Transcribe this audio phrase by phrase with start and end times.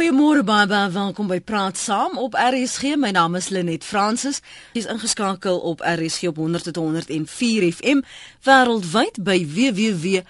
[0.00, 2.96] Goeiemôre baie baie welkom by Praat Saam op RSG.
[2.96, 4.40] My naam is Lenet Fransis.
[4.72, 8.00] Jy's ingeskakel op RSG op 100.104 FM
[8.40, 10.24] wêreldwyd by www.rsg.co.za.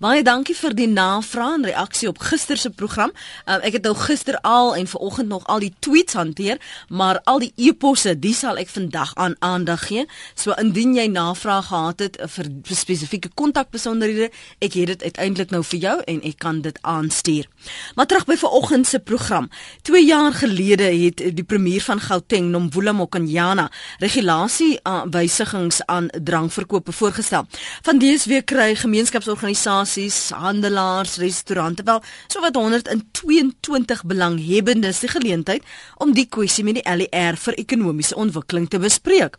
[0.00, 3.12] Baie dankie vir die navraag en reaksie op gister se program.
[3.44, 6.56] Uh, ek het nou gister al en vanoggend nog al die tweets hanteer,
[6.88, 10.08] maar al die e-posse, die sal ek vandag aan aandag gee.
[10.32, 14.32] So indien jy navraag gehad het vir spesifieke kontakbesonderhede,
[14.64, 17.48] ek het dit uiteindelik nou vir jou en ek kan dit aan stuur.
[17.94, 19.48] Maar terug by vanoggend se program.
[19.82, 23.68] 2 jaar gelede het die premier van Gauteng, Nomvula Mokonyana,
[23.98, 24.78] regulasie
[25.10, 27.46] wysigings aan drankverkope voorgestel.
[27.82, 35.62] Van dese week kry gemeenskapsorganisasies, handelaars, restaurante wel sowat 122 belanghebbendes die geleentheid
[35.96, 39.36] om die kwessie met die LER vir ekonomiese ontwikkeling te bespreek.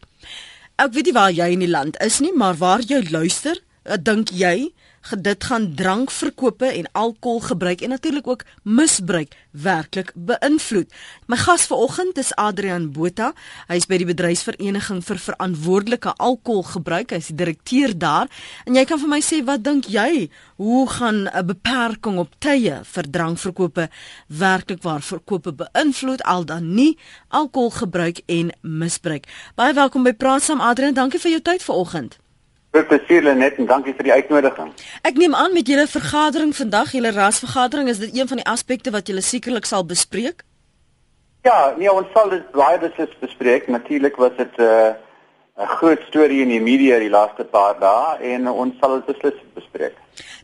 [0.80, 3.58] Ek weet nie waar jy in die land is nie, maar waar jy luister,
[4.04, 4.70] dink jy
[5.20, 10.92] dit gaan drankverkope en alkoholgebruik en natuurlik ook misbruik werklik beïnvloed.
[11.26, 13.34] My gas vanoggend is Adrian Botha.
[13.68, 17.12] Hy is by die bedryfsvereniging vir verantwoordelike alkoholgebruik.
[17.12, 18.30] Hy is die direkteur daar.
[18.66, 22.82] En jy kan vir my sê wat dink jy, hoe gaan 'n beperking op tye
[22.84, 23.90] vir drankverkope
[24.28, 26.98] werklik waar verkope beïnvloed al dan nie
[27.28, 29.26] alkoholgebruik en misbruik.
[29.56, 30.94] Baie welkom by Praat saam Adrian.
[30.94, 32.20] Dankie vir jou tyd vanoggend.
[32.72, 34.74] Professor Lenet en dankie vir die uitnodiging.
[35.02, 38.94] Ek neem aan met julle vergadering vandag, julle rasvergadering, is dit een van die aspekte
[38.94, 40.44] wat julle sekerlik sal bespreek?
[41.48, 43.68] Ja, nee, ons sal dit baie beslis bespreek.
[43.68, 44.94] Natuurlik was dit 'n uh,
[45.60, 49.42] 'n groot storie in die media die laaste paar dae en ons sal dit beslis
[49.58, 49.98] bespreek.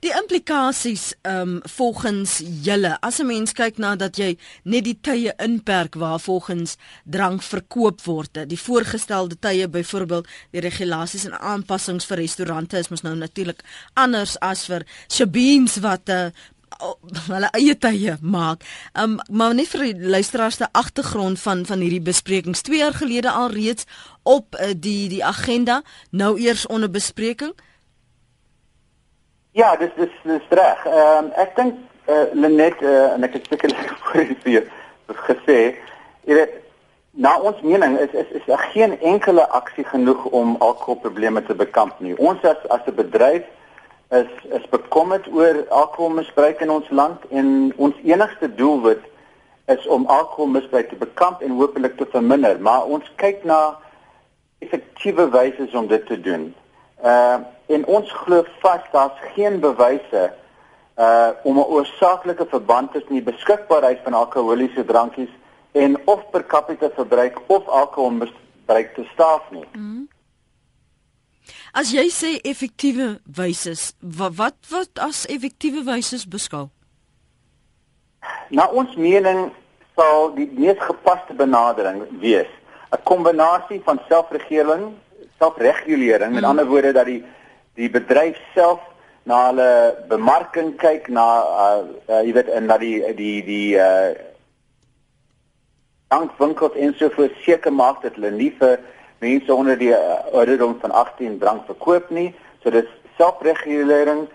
[0.03, 4.97] Die implikasies ehm um, volgens julle as 'n mens kyk na dat jy net die
[5.01, 8.49] tye inperk waar volgens drank verkoop word.
[8.49, 14.39] Die voorgestelde tye byvoorbeeld die regulasies en aanpassings vir restaurante is mos nou natuurlik anders
[14.39, 16.31] as vir Shabeens wat 'n uh,
[16.79, 16.93] eh,
[17.33, 18.63] hulle eie tye maak.
[18.93, 23.31] Um maar net vir die luisteraars te agtergrond van van hierdie besprekings 2 jaar gelede
[23.31, 23.85] al reeds
[24.23, 27.53] op uh, die die agenda, nou eers onder bespreking.
[29.51, 30.85] Ja, dis dis dis reg.
[30.85, 31.75] Ehm um, ek dink
[32.09, 34.67] uh, Lenet uh, en ek het sekerlik voor hier
[35.27, 35.59] gesê,
[36.25, 36.61] jy weet
[37.15, 41.99] na ons mening is is is daar geen enkele aksie genoeg om alkoholprobleme te bekamp
[41.99, 42.17] nie.
[42.17, 43.45] Ons as as 'n bedryf
[44.09, 44.27] is
[44.59, 49.01] is bekommerd oor alkoholmisbruik in ons land en ons enigste doelwit
[49.65, 53.77] is om alkoholmisbruik te bekamp en hopelik te verminder, maar ons kyk na
[54.59, 56.53] effektiewe wyse om dit te doen.
[57.01, 60.33] Ehm uh, en ons glo vas daar's geen bewyse
[60.97, 65.33] uh om 'n oorsaaklike verband tussen die beskikbaarheid van alkoholiese drankies
[65.71, 69.65] en of per capita verbruik of alkoholmisbruik te staaf nie.
[69.71, 70.07] Mm.
[71.73, 76.69] As jy sê effektiewe wyse, wat wat wat as effektiewe wyse beskou?
[78.49, 79.51] Na ons mening
[79.95, 82.51] sal die mees gepaste benadering wees
[82.91, 84.93] 'n kombinasie van selfregering,
[85.39, 86.49] selfregulering, met mm.
[86.49, 87.23] ander woorde dat die
[87.75, 88.79] die bedryf self
[89.23, 89.69] na hulle
[90.07, 94.13] bemarking kyk na uh, uh jy weet en dat die die die uh
[96.13, 98.77] bankwinkels en so voort seker maak dat hulle nie vir
[99.25, 102.29] mense onder die uh, ouderdom van 18 drank verkoop nie.
[102.63, 104.25] So dis selfregulering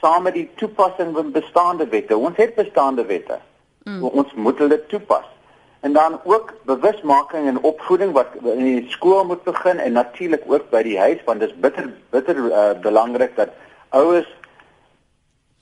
[0.00, 2.16] saam met die toepassing van bestaande wette.
[2.16, 3.38] Ons het bestaande wette.
[3.84, 4.04] Mm.
[4.10, 5.28] Ons moet hulle toepas
[5.80, 10.68] en dan ook bewusmaking en opvoeding wat in die skool moet begin en natuurlik ook
[10.70, 13.54] by die huis want dit is bitter bitter uh, belangrik dat
[13.88, 14.28] ouers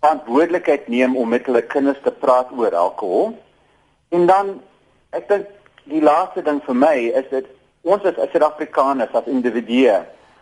[0.00, 3.38] verantwoordelikheid neem om met hulle kinders te praat oor alkohol.
[4.08, 4.50] En dan
[5.10, 5.46] ek dink
[5.90, 7.46] die laaste ding vir my is dit
[7.82, 9.96] ons as Suid-Afrikaners as individue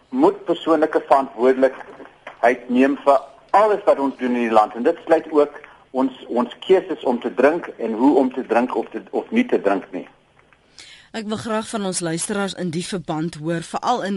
[0.09, 3.21] moet persoonlike verantwoordelikheid neem vir
[3.57, 5.61] alles wat ons doen in die land en dit sluit ook
[5.97, 9.47] ons ons keuses om te drink en hoe om te drink of te, of nie
[9.49, 10.07] te drink nie.
[11.17, 14.17] Ek wil graag van ons luisteraars in die verband hoor, veral in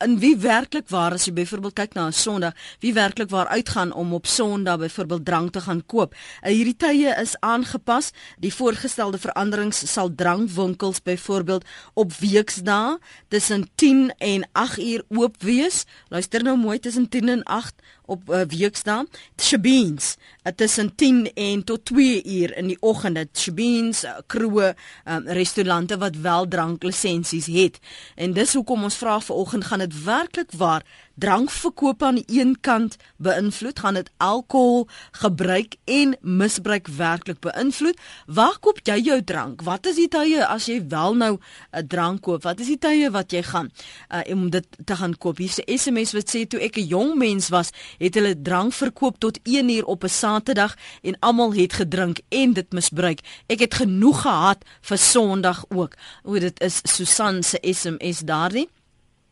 [0.00, 3.92] in wie werklik waar as jy byvoorbeeld kyk na 'n Sondag, wie werklik waar uitgaan
[3.92, 6.14] om op Sondag byvoorbeeld drank te gaan koop.
[6.14, 8.12] Uh, hierdie tye is aangepas.
[8.38, 11.64] Die voorgestelde veranderings sal drankwinkels byvoorbeeld
[11.94, 12.98] op weksdae
[13.28, 15.84] tussen 10 en 8 uur oop wees.
[16.08, 17.74] Luister nou mooi tussen 10 en 8
[18.08, 19.04] op uh, weksdae.
[19.40, 23.20] Shabeens uh, tussen 10 en tot 2 uur in die oggend.
[23.38, 24.72] Shabeens uh, kroë,
[25.04, 27.78] um, restaurante wat wel dranklisensies het.
[28.16, 30.84] En dis hoekom ons vra vanoggend gaan dit werklik waar
[31.18, 34.88] drankverkoop aan die een kant beïnvloed, gaan dit alkohol
[35.20, 37.98] gebruik en misbruik werklik beïnvloed.
[38.26, 39.62] Waar koop jy jou drank?
[39.66, 41.38] Wat is die tye as jy wel nou
[41.72, 42.42] 'n drank koop?
[42.42, 43.70] Wat is die tye wat jy gaan
[44.10, 45.38] uh, om dit te gaan koop?
[45.38, 49.18] Hier's 'n SMS wat sê toe ek 'n jong mens was, het hulle drank verkoop
[49.18, 53.20] tot 1 uur op 'n Saterdag en almal het gedrink en dit misbruik.
[53.46, 55.94] Ek het genoeg gehad vir Sondag ook.
[56.22, 58.68] O dit is Susan se SMS daardie.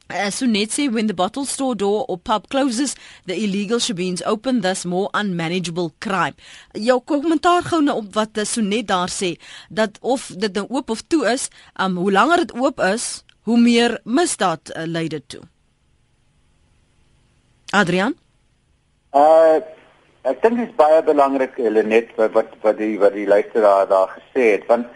[0.08, 2.94] Uh, Sunet say when the bottle store door or pub closes,
[3.24, 6.34] the illegal shebeens open, thus more unmanageable crime.
[6.74, 9.34] Jou kommentaar gou nou op wat Sunet daar sê
[9.68, 13.58] dat of dit nou oop of toe is, um hoe langer dit oop is, hoe
[13.58, 15.42] meer misdaad uh, lei dit toe.
[17.74, 18.14] Adrian?
[19.10, 19.58] Uh
[20.26, 24.46] ek dink dit is baie belangrik Lenet wat wat die wat die luisteraar daar gesê
[24.56, 24.88] het want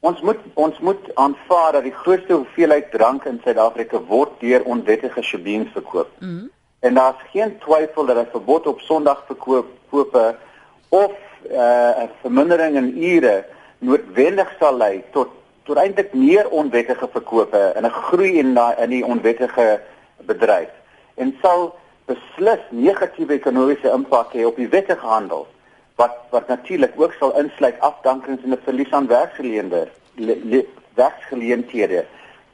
[0.00, 5.22] Ons moet ons moet aanvaar dat die grootste hoeveelheid drank in Suid-Afrika word deur onwettige
[5.22, 6.08] shebeens verkoop.
[6.18, 6.50] Mm -hmm.
[6.80, 10.36] En daar's geen twyfel dat 'n verbod op Sondag verkoop kope
[10.88, 11.12] of
[11.50, 11.56] uh,
[11.98, 13.44] 'n uh, vermindering in ure
[13.78, 15.28] noodwendig sal lei tot
[15.62, 19.80] tot eintlik meer onwettige verkope en 'n groei in daai in die onwettige
[20.16, 20.70] bedryf.
[21.14, 21.74] En sal
[22.04, 25.46] beslis negatiewe ekonomiese impak hê op die wettige handel
[26.00, 32.04] wat wat natuurlik ook sal insluit afdankings en 'n verlies aan werksgeleenthede werksgeleenthede.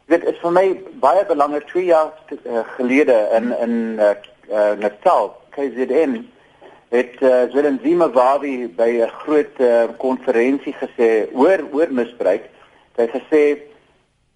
[0.06, 0.66] Dit is vir my
[1.02, 4.10] baie belangrik 2 jaar uh, gelede in in uh,
[4.50, 6.26] uh, Natal KZN
[6.94, 9.56] het uh, Willem Zimmerwabi by 'n groot
[9.98, 12.44] konferensie uh, gesê oor oor misbruik.
[12.96, 13.42] Hy gesê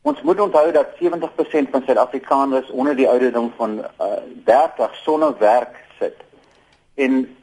[0.03, 4.07] ons moet onthou dat 70% van Suid-Afrikaners onder die ouderdom van uh,
[4.45, 6.17] 30 sonder werk sit.
[6.95, 7.37] En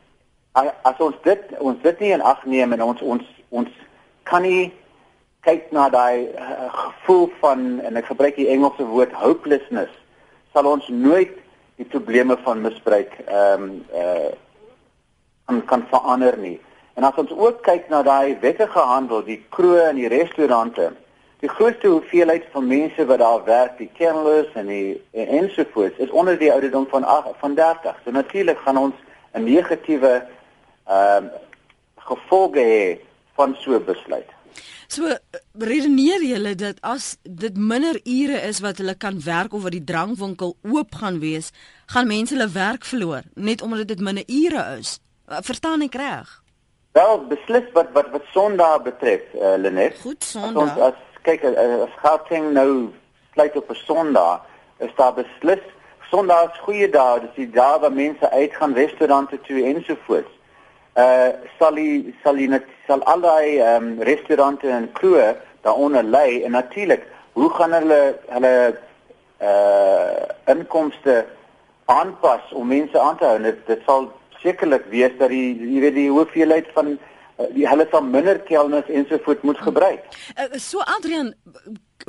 [0.82, 3.70] as ons dit ons dit nie in ag neem en ons ons ons
[4.24, 4.72] kan nie
[5.48, 9.94] kyk na daai uh, gevoel van en ek gebruik die Engelse woord hopelessness
[10.54, 11.36] sal ons nooit
[11.78, 14.36] die probleme van misbruik ehm um, uh
[15.48, 16.60] kan kan verander nie.
[16.94, 20.90] En as ons ook kyk na daai wettige handel, die kroë en die restaurante,
[21.40, 26.12] die grootste hoeveelheid van mense wat daar werk, die kenners en die en ensovoorts, is
[26.12, 28.02] onder die ouderdom van 8, van 30.
[28.04, 28.96] So natuurlik gaan ons
[29.34, 30.26] 'n negatiewe
[30.88, 31.46] ehm uh,
[32.08, 33.00] gevolge hê
[33.36, 34.30] van so 'n besluit.
[34.88, 35.04] So
[35.60, 39.84] redeneer julle dat as dit minder ure is wat hulle kan werk of wat die
[39.84, 41.52] drankwinkel oop gaan wees,
[41.86, 45.00] gaan mense hulle werk verloor net omdat dit minder ure is.
[45.28, 46.44] Verstaan ek reg?
[46.92, 50.00] Wel, beslis wat wat wat Sondag betref, uh, Lenet.
[50.02, 50.78] Goed, Sondag.
[50.78, 52.94] As, as kyk as Gauteng nou
[53.34, 54.42] sluit op 'n Sondag,
[54.80, 55.66] is daar beslis
[56.10, 60.37] Sondag is goeie dae, dis die dae waar mense uitgaan restaurante toe ensovoorts
[60.98, 61.30] uh
[61.60, 62.50] sal die sal die
[62.88, 67.04] sal al die ehm um, restaurante en kroë daaronder lê en natuurlik
[67.34, 68.54] hoe gaan hulle hulle
[69.42, 71.26] uh inkomste
[71.86, 74.10] aanpas om mense aan te hou dit, dit sal
[74.42, 78.90] sekerlik wees dat die jy weet die hoeveelheid van uh, die hulle van minder kelners
[78.90, 80.04] ensovoorts moet gebruik.
[80.34, 81.34] Uh, so Adrian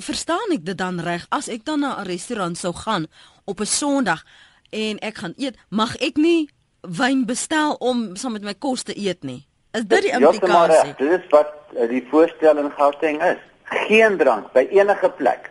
[0.00, 3.06] verstaan ek dit dan reg as ek dan na 'n restaurant sou gaan
[3.44, 4.24] op 'n Sondag
[4.70, 6.48] en ek gaan eet mag ek nie
[6.80, 9.46] wyn bestel om saam met my kos te eet nie.
[9.72, 10.94] Is dit die implikasie?
[10.98, 13.40] Dit is wat uh, die voorstel in Gauteng is.
[13.62, 15.50] Geen drank by enige plek.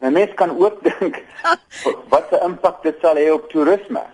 [0.00, 1.22] 'n Mens kan ook dink
[2.08, 4.04] wat 'n impak dit sal hê op toerisme.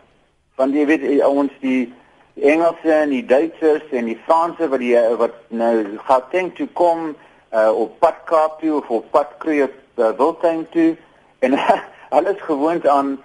[0.57, 1.93] Want jy weet eh, ons die
[2.35, 7.15] Engelse en die Duitsers en die Franse wat die eh, wat nou Gauteng toe kom
[7.55, 10.97] uh, op pad Kaap toe of op pad Kruger uh, Wildtuin toe
[11.39, 11.59] en
[12.17, 13.21] alles gewoond aan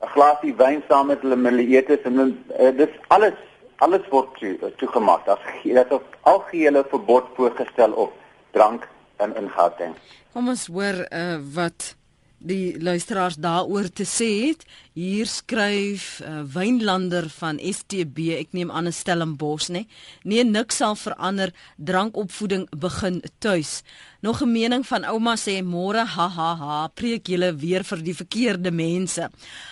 [0.00, 2.20] 'n glasie wyn saam met hulle middeleetes en
[2.58, 3.38] uh, dis alles
[3.80, 5.24] alles word toe, toegemaak.
[5.26, 8.12] Daar's dat algehele verbod voorgestel op
[8.52, 9.94] drank in in Gauteng.
[10.32, 11.94] Kom ons hoor uh, wat
[12.38, 14.64] die luisteraars daaroor te sê het.
[15.00, 19.86] Hier skryf uh, Wynlander van STB, ek neem aan 'n Stellenbosch, nê?
[20.28, 21.54] Nee, niks sal verander.
[21.80, 23.80] Drankopvoeding begin tuis.
[24.20, 28.14] Nog 'n mening van ouma sê môre ha ha ha, preek julle weer vir die
[28.14, 29.30] verkeerde mense.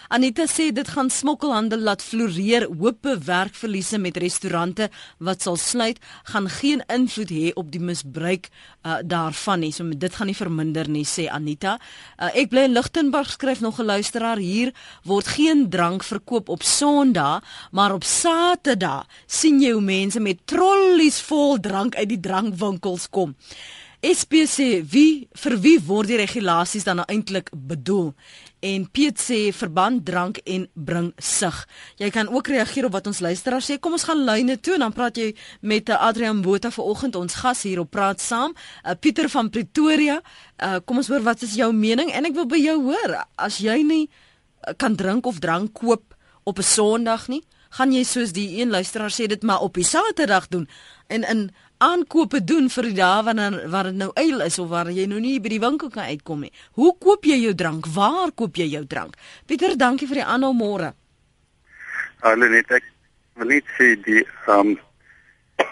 [0.08, 6.49] Anita sê dit gaan smokkelhandel laat floreer, hoop werkverliese met restaurante wat sal sluit, gaan
[6.49, 8.49] geen invloed hê op die misbruik
[8.87, 9.73] uh, daarvan nie.
[9.73, 11.78] So dit gaan nie verminder nie, sê Anita.
[12.18, 14.73] Uh, ek bly in Lichtenburg skryf nog 'n luisteraar hier
[15.04, 21.21] word geen drank verkoop op Sondag, maar op Saterdag sien jy hoe mense met trollies
[21.21, 23.35] vol drank uit die drankwinkels kom.
[23.99, 28.13] SPC wie vir wie word die regulasies dan nou eintlik bedoel?
[28.63, 31.65] En Piet sê verband drank en bring sug.
[31.99, 33.79] Jy kan ook reageer op wat ons luisteraars sê.
[33.83, 35.33] Kom ons gaan lyne toe en dan praat jy
[35.67, 38.55] met uh, Adrian Botha vanoggend ons gas hier op praat saam.
[38.85, 40.21] Uh, Pieter van Pretoria.
[40.63, 43.19] Uh, kom ons hoor wat is jou mening en ek wil by jou hoor.
[43.35, 44.05] As jy nie
[44.77, 49.11] kan drink of drank koop op 'n Sondag nie, gaan jy soos die een luisteraar
[49.11, 50.69] sê dit maar op die Saterdag doen
[51.07, 54.91] en in aankope doen vir die dae wanneer waar dit nou eil is of waar
[54.91, 56.53] jy nou nie by die winkel kan uitkom nie.
[56.73, 57.87] Hoe koop jy jou drank?
[57.87, 59.15] Waar koop jy jou drank?
[59.47, 60.93] Pieter, dankie vir die aanhou môre.
[62.25, 62.85] Hulle net ek
[63.38, 64.79] wil net sê die ehm um,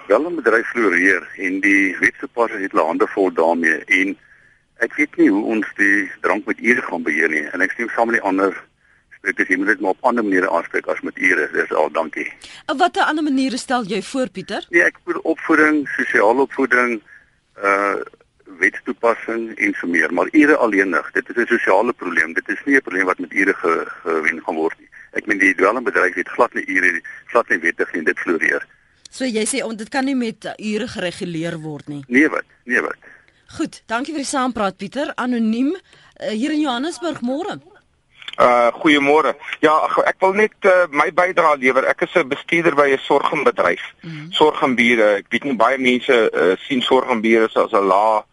[0.07, 4.17] wel 'n bedryf floreer en die wetstoepassers het hulle hande vol daarmee en
[4.79, 7.89] ek weet nie hoe ons die drank met ure gaan beheer nie en ek stem
[7.95, 8.55] saam met die ander
[9.27, 12.27] sprekers jy moet dit maar op ander maniere aanspreek as met ure dis al dankie.
[12.67, 14.67] En watter ander maniere stel jy voor Pieter?
[14.71, 17.01] Nee, ek bedoel opvoeding, sosiale opvoeding,
[17.63, 17.97] uh
[18.57, 22.33] wetstoepassing en so meer, maar ure alleenig, dit is 'n sosiale probleem.
[22.33, 24.89] Dit is nie 'n probleem wat met ure gewen gaan word nie.
[25.13, 28.67] Ek meen die dwelmbedryf het glad nie ure, glad nie wettig en dit floreer.
[29.11, 32.05] So jy sê on, dit kan nie met ure gereguleer word nie.
[32.09, 32.45] Nee wat?
[32.65, 32.97] Nee wat?
[33.59, 35.13] Goed, dankie vir die saampraat Pieter.
[35.15, 37.61] Anoniem uh, hier in Johannesburg môre.
[38.37, 39.33] Uh goeiemôre.
[39.65, 39.75] Ja,
[40.05, 41.87] ek wil net uh, my bydrae lewer.
[41.89, 43.85] Ek is 'n bestuurder by 'n sorgembedryf.
[44.03, 44.33] Mm -hmm.
[44.33, 45.09] Sorgembiere.
[45.23, 48.25] Ek weet nie baie mense uh, sien sorgembiere as 'n lae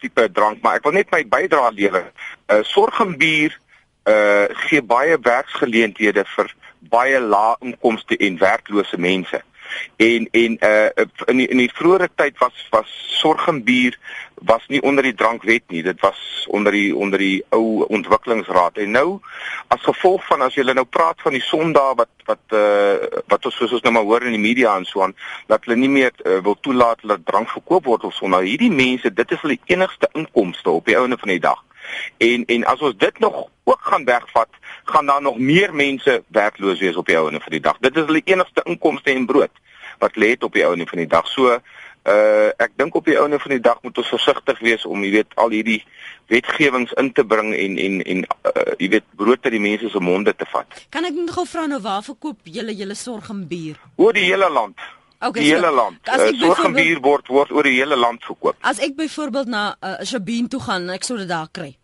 [0.00, 2.10] tipe drank, maar ek wil net my bydrae lewer.
[2.48, 3.54] 'n uh, Sorgembier
[4.06, 6.54] uh gee baie werksgeleenthede vir
[6.90, 9.42] baie lae inkomste en werklose mense
[9.96, 13.98] en en uh in die, in die vroeë tyd was was sorgembier
[14.44, 15.82] was nie onder die drankwet nie.
[15.82, 18.76] Dit was onder die onder die ou ontwikkelingsraad.
[18.76, 19.20] En nou
[19.68, 23.56] as gevolg van as jy nou praat van die sondae wat wat uh wat ons
[23.56, 25.16] soos ons nou maar hoor in die media en so aan
[25.46, 28.28] dat hulle nie meer uh, wil toelaat dat drank verkoop word of so.
[28.28, 31.62] Nou hierdie mense dit is hulle enigste inkomste op die einde van die dag
[32.18, 34.48] En en as ons dit nog ook gaan wegvat,
[34.84, 37.78] gaan daar nog meer mense werkloos wees op die ouene van die dag.
[37.80, 39.50] Dit is hulle enigste inkomste en brood
[39.98, 41.26] wat lê op die ouene van die dag.
[41.26, 41.58] So
[42.06, 45.10] uh ek dink op die ouene van die dag moet ons versigtig wees om jy
[45.10, 45.80] weet al hierdie
[46.30, 50.02] wetgewings in te bring en en en uh, jy weet brood uit die mense se
[50.02, 50.78] monde te vat.
[50.94, 53.80] Kan ek net gou vra nou waar verkoop julle julle sorg en bier?
[53.96, 54.78] Oor die hele land.
[55.18, 55.98] Okay, die so, hele land.
[56.04, 58.56] Uh, sorg en bier word word oor die hele land verkoop.
[58.60, 61.76] As ek byvoorbeeld na 'n uh, Shabien toe gaan, ek sou dit daar kry.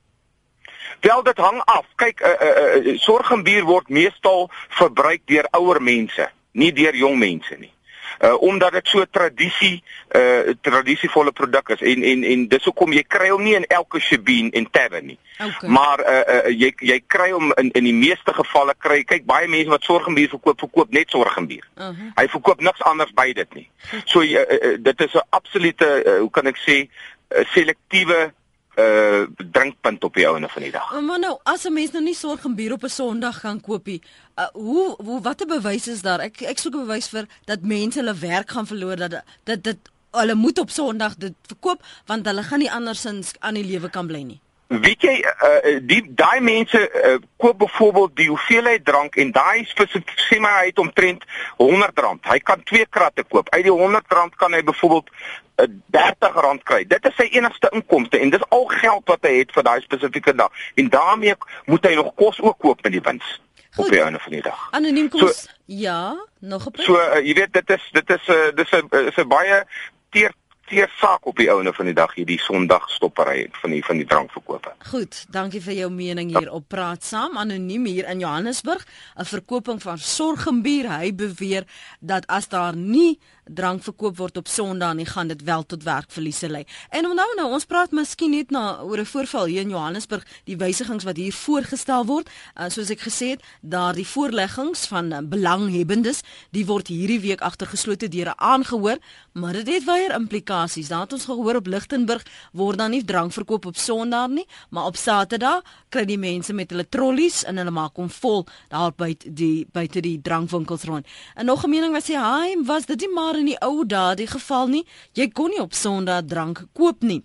[1.00, 1.86] Wel dit hang af.
[1.96, 6.94] Kyk, uh, uh, uh, sorg en bier word meestal verbruik deur ouer mense, nie deur
[6.94, 7.72] jong mense nie.
[8.20, 9.82] Uh, omdat dit so tradisie
[10.16, 14.00] uh tradisievolle produk is en en en dis hoekom jy kry hom nie in elke
[14.00, 15.18] Shabien en tavern nie.
[15.38, 15.70] Okay.
[15.70, 19.48] Maar uh, uh jy jy kry hom in in die meeste gevalle kry kyk baie
[19.48, 21.64] mense wat sorgembier verkoop verkoop net sorgembier.
[21.76, 22.12] Uh -huh.
[22.20, 23.68] Hy verkoop niks anders by dit nie.
[24.04, 26.88] So uh, uh, dit is 'n absolute uh, hoe kan ek sê
[27.32, 28.32] selektiewe
[28.76, 31.00] uh drinkpunt op die ouene van die dag.
[31.00, 34.02] Maar nou, as 'n mens nou nie sorg om bier op 'n Sondag gaan koopie,
[34.36, 36.20] uh, hoe hoe watter bewys is daar?
[36.20, 39.78] Ek ek soek 'n bewys vir dat mense hulle werk gaan verloor dat dit dit
[40.10, 44.06] hulle moet op Sondag dit verkoop want hulle gaan nie andersins aan die lewe kan
[44.06, 44.40] bly nie.
[44.80, 50.38] Weet jy uh, die daai mense uh, koop byvoorbeeld die hoeveelheid drank en daai sê
[50.40, 51.26] my hy het omtrent
[51.60, 52.28] R100.
[52.30, 53.50] Hy kan twee kratte koop.
[53.52, 56.82] Uit die R100 kan hy byvoorbeeld uh, R30 kry.
[56.88, 60.34] Dit is sy enigste inkomste en dis al geld wat hy het vir daai spesifieke
[60.40, 60.64] dag.
[60.80, 61.36] En daarmee
[61.68, 63.40] moet hy nog kos ook koop met die wins.
[63.72, 63.84] Goed.
[63.84, 64.68] op die einde van die dag.
[64.70, 65.20] Anoniem kos.
[65.20, 66.84] So, ja, nog 'n punt.
[66.84, 69.64] So uh, jy weet dit is dit is 'n uh, dis 'n is 'n baie
[70.10, 70.32] teer
[70.70, 74.06] teer saak op die ouene van die dag hierdie Sondag stoppery van die van die
[74.06, 74.74] drankverkope.
[74.90, 79.82] Goed, dankie vir jou mening hier op Praat Saam anoniem hier in Johannesburg, 'n verkoping
[79.82, 80.90] van sorgembier.
[80.98, 81.64] Hy beweer
[82.00, 86.48] dat as daar nie drank verkoop word op Sondag nie, gaan dit wel tot werkverliese
[86.48, 86.62] lei.
[86.90, 90.56] En onthou nou, ons praat miskien net na oor 'n voorval hier in Johannesburg, die
[90.56, 92.28] wysigings wat hier voorgestel word.
[92.56, 97.40] Uh, soos ek gesê het, daar die voorleggings van uh, belanghebbendes, die word hierdie week
[97.40, 98.98] agter geslote deure aangehoor,
[99.32, 100.88] maar dit het weier implikasies.
[100.88, 102.22] Daar het ons gehoor op Lichtenburg
[102.52, 106.70] word dan nie drank verkoop op Sondag nie, maar op Saterdag kry die mense met
[106.70, 111.06] hulle trollies en hulle maak hom vol daar by die buite die drankwinkels rond.
[111.34, 114.16] En nog 'n mening wat sê, "Haai, was dit nie maar in die ou dae
[114.18, 114.84] die geval nie.
[115.16, 117.22] Jy kon nie op Sondag drank koop nie.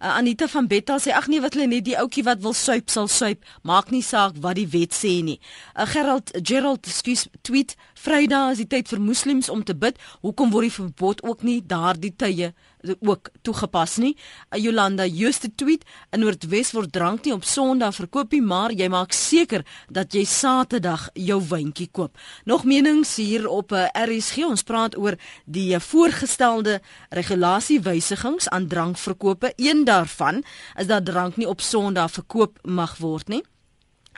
[0.00, 2.90] Uh, Anita van Betta sê ag nee wat hulle net die ouetjie wat wil suip
[2.92, 5.38] sal suip, maak nie saak wat die wet sê nie.
[5.74, 9.96] Uh, Gerald Gerald skuis tweet Vrydag is die tyd vir moslems om te bid.
[10.22, 12.52] Hoekom word die verbod ook nie daardie tye
[13.00, 14.12] ook toegepas nie?
[14.52, 15.82] Uh, Jolanda Juste tweet
[16.14, 20.26] in Noordwes word drank nie op Sondag verkoop nie, maar jy maak seker dat jy
[20.28, 22.14] Saterdag jou wyntjie koop.
[22.44, 24.44] Nog menings hier op uh, RSG.
[24.46, 26.78] Ons praat oor die voorgestelde
[27.16, 29.54] regulasiewysigings aan drankverkope.
[29.56, 30.42] Een daarvan
[30.76, 33.44] is dat drank nie op Sondag verkoop mag word nie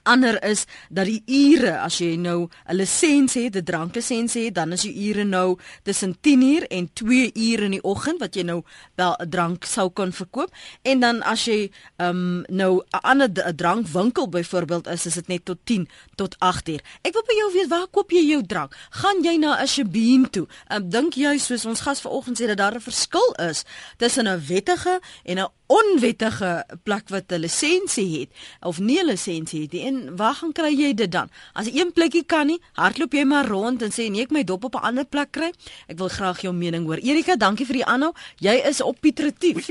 [0.09, 4.73] ander is dat die ure as jy nou 'n lisensie het, 'n dranklisensie het, dan
[4.73, 8.63] is die ure nou tussen 10uur en 2 uur in die oggend wat jy nou
[8.95, 10.51] wel 'n drank sou kon verkoop
[10.83, 15.59] en dan as jy um, nou 'n ander drankwinkel byvoorbeeld is, is dit net tot
[15.65, 16.81] 10 tot 8 uur.
[17.03, 18.77] Ek wil by jou weet waar koop jy jou drank?
[18.91, 20.47] Gaan jy na 'n Shabeen toe?
[20.69, 23.65] Um, Dink jy soos ons gas vanoggend sê dat daar 'n verskil is
[23.97, 29.63] tussen 'n wettige en 'n onwettige plek wat 'n lisensie het of nie 'n lisensie
[29.63, 29.85] het nie?
[29.87, 31.29] En waar gaan kry jy dit dan?
[31.53, 34.65] As een plekkie kan nie, hardloop jy maar rond en sê nee, ek my dop
[34.65, 35.53] op 'n ander plek kry.
[35.87, 36.99] Ek wil graag jou mening hoor.
[36.99, 38.13] Erika, dankie vir die aanhou.
[38.37, 39.69] Jy is op Piet Retief.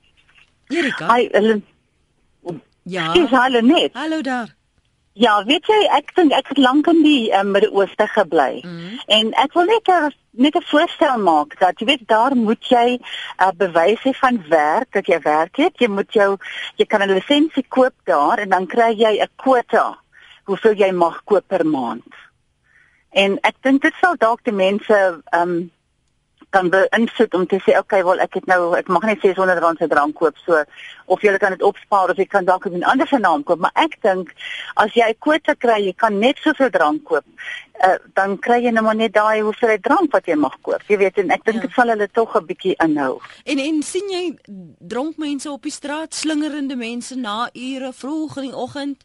[0.68, 1.14] Erika.
[1.14, 1.64] Hi, Ellen.
[2.82, 3.12] Ja.
[3.12, 3.90] Dis hallo net.
[3.92, 4.55] Hallo daar.
[5.16, 8.60] Ja, weet jy, ek dink ek het lank in die um, Midde-Ooste gebly.
[8.60, 8.98] Mm.
[9.16, 13.00] En ek wil net 'n net 'n voorstel maak dat jy weet daar moet jy
[13.40, 15.72] uh, bewys hê van werk dat jy werk het.
[15.80, 16.36] Jy moet jou
[16.76, 19.96] jy kan 'n lisensie koop daar en dan kry jy 'n kwota
[20.44, 22.12] hoeveel jy mag koop per maand.
[23.10, 25.70] En ek dink dit sal dalk die mense ehm um,
[26.54, 29.78] kan beïnvloed om te sê okay wel ek het nou ek mag net 600 rand
[29.78, 30.62] se drank koop so
[31.06, 33.58] of jy kan dit opspaar of jy kan dalk 'n ander se naam koop.
[33.58, 34.32] Maar ek dink
[34.76, 37.24] as jy 'n kwota kry jy kan net soveel drank koop
[37.86, 41.18] uh, dan kry jy nou net daai hoeveelheid drank wat jy mag koop jy weet
[41.18, 41.76] en ek dink dit ja.
[41.76, 43.20] sal hulle tog 'n bietjie inhou.
[43.44, 44.38] En en sien jy
[44.78, 49.04] dronk mense op die straat slingerende mense na ure vroeg in die oggend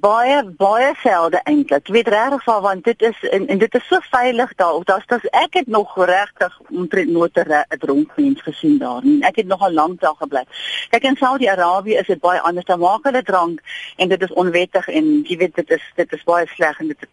[0.00, 1.86] baie baie selde eintlik.
[1.86, 4.80] Ek weet regtig van want dit is en, en dit is so veilig daar.
[4.88, 9.22] Daar's dis ek het nog regtig omtrent nooit 'n dronk mens gesien daar nie.
[9.22, 10.44] Ek het nog al lank daar gebly.
[10.90, 12.66] Kyk in Saudi-Arabië is dit baie anders.
[12.66, 13.60] Daar maak hulle drank
[13.96, 17.08] en dit is onwettig en jy weet dit is dit is baie sleg en dit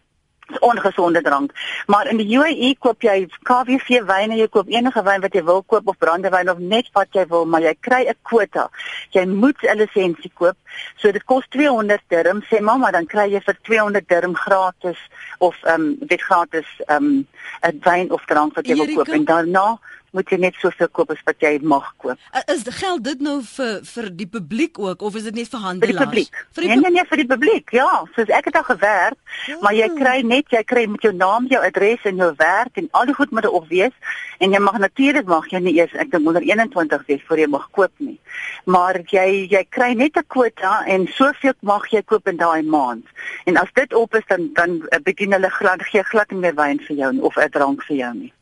[0.58, 1.52] ongesonde drank.
[1.86, 5.62] Maar in die UAE koop jy KWV wyne, jy koop enige wyn wat jy wil
[5.62, 8.68] koop of brandewyn of net wat jy wil, maar jy kry 'n kwota.
[9.10, 10.56] Jy moet 'n lisensie koop.
[10.96, 14.98] So dit kos 200 dirham, sê mamma, dan kry jy vir 200 dirham gratis
[15.38, 17.26] of ehm um, dit gratis ehm um,
[17.62, 19.78] 'n wyn of drank wat jy wil koop en daarna
[20.16, 22.18] moet jy net soveel koop as wat jy mag koop.
[22.50, 25.92] Is geld dit nou vir vir die publiek ook of is dit net vir handelaars?
[25.92, 26.40] Vir die publiek.
[26.56, 27.74] Vir die nee, nee, nee, vir die publiek.
[27.76, 29.58] Ja, soos ek het al gewerk, ja.
[29.62, 32.90] maar jy kry net jy kry met jou naam, jou adres en jou werk en
[32.98, 36.10] al die goed moet op wees en jy mag natuurlik mag jy nie eers ek
[36.14, 38.18] dink onder 21 wees voor jy mag koop nie.
[38.66, 43.06] Maar jy jy kry net 'n kwota en soveel mag jy koop in daai maand.
[43.46, 46.80] En as dit op is dan dan begin hulle glad gee glad nie meer wyn
[46.88, 48.32] vir jou of 'n drank vir jou nie.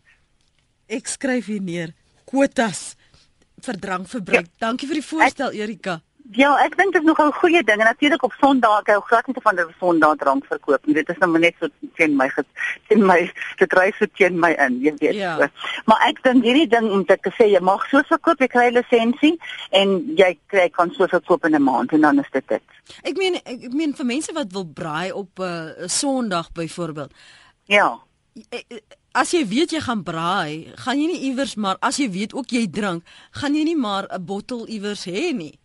[0.89, 1.95] Ek skryf hier neer
[2.29, 2.97] kwotas
[3.65, 4.47] vir drankverbruik.
[4.47, 4.69] Ja.
[4.69, 6.01] Dankie vir die voorstel Erika.
[6.37, 7.81] Ja, ek dink dit is nog 'n goeie ding.
[7.81, 10.95] Natuurlik op Sondag, ek hou glad nie van dat Sondag drank verkoop nie.
[10.95, 12.31] Dit is nou net so teen my
[12.89, 15.15] teen my dit ry so teen my in, jy weet.
[15.15, 15.37] Ja.
[15.37, 15.49] So.
[15.87, 19.39] Maar ek dink hierdie ding om te sê jy mag so verkoop, jy kry lisensie
[19.71, 22.63] en jy kry kan so verkoop in 'n maand en dan is dit dit.
[23.03, 27.13] Ek meen ek, ek meen vir mense wat wil braai op 'n uh, Sondag byvoorbeeld.
[27.65, 27.99] Ja.
[28.51, 28.83] Ek,
[29.19, 32.53] as jy weet jy gaan braai, gaan jy nie iewers maar as jy weet ook
[32.55, 33.03] jy drink,
[33.41, 35.59] gaan jy nie maar 'n bottel iewers hê nie.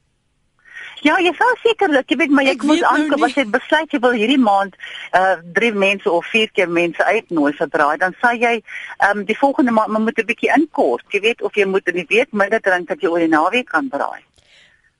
[1.04, 4.00] Ja, jy sal sekerlik, jy weet maar jy moet aankom nou as jy besluit jy
[4.00, 4.76] wil hierdie maand
[5.20, 8.64] uh drie mense of vier keer mense uitnooi vir braai, dan sal jy
[9.12, 12.10] um die volgende maand moet 'n bietjie inkort, jy weet of jy moet in die
[12.10, 14.24] week middag drink dat jy oor die naweek kan braai.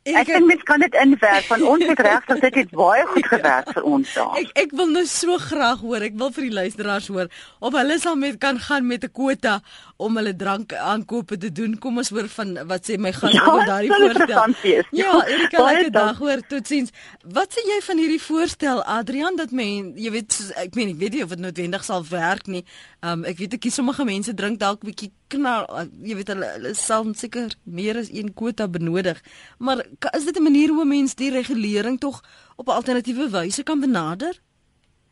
[0.04, 3.28] Ek, ek dink mens kan dit inwerk van ons het regtig dit het baie goed
[3.32, 4.34] gewerk vir ons daar.
[4.42, 7.30] Ek ek wil nou so graag hoor, ek wil vir die luisteraars hoor
[7.64, 9.62] of hulle sal met kan gaan met 'n kwota
[9.96, 11.78] om hulle drank aankope te doen.
[11.80, 14.56] Kom ons hoor van wat sê my gas ja, oor daardie voorstel.
[14.92, 16.44] Ja, Erika, lekker dag hoor.
[16.48, 16.92] Totsiens.
[17.24, 20.36] Wat sê jy van hierdie voorstel Adrian dat men jy weet
[20.66, 22.66] ek meen ek weet nie of dit noodwendig sal werk nie.
[23.02, 25.68] Um ek weet ek kies sommige mense drink dalk bietjie knal
[26.04, 29.20] jy weet hulle, hulle sal seker meer as een kwota benodig.
[29.58, 32.22] Maar is dit 'n manier hoe mense die regulering tog
[32.56, 34.40] op 'n alternatiewe wyse kan benader?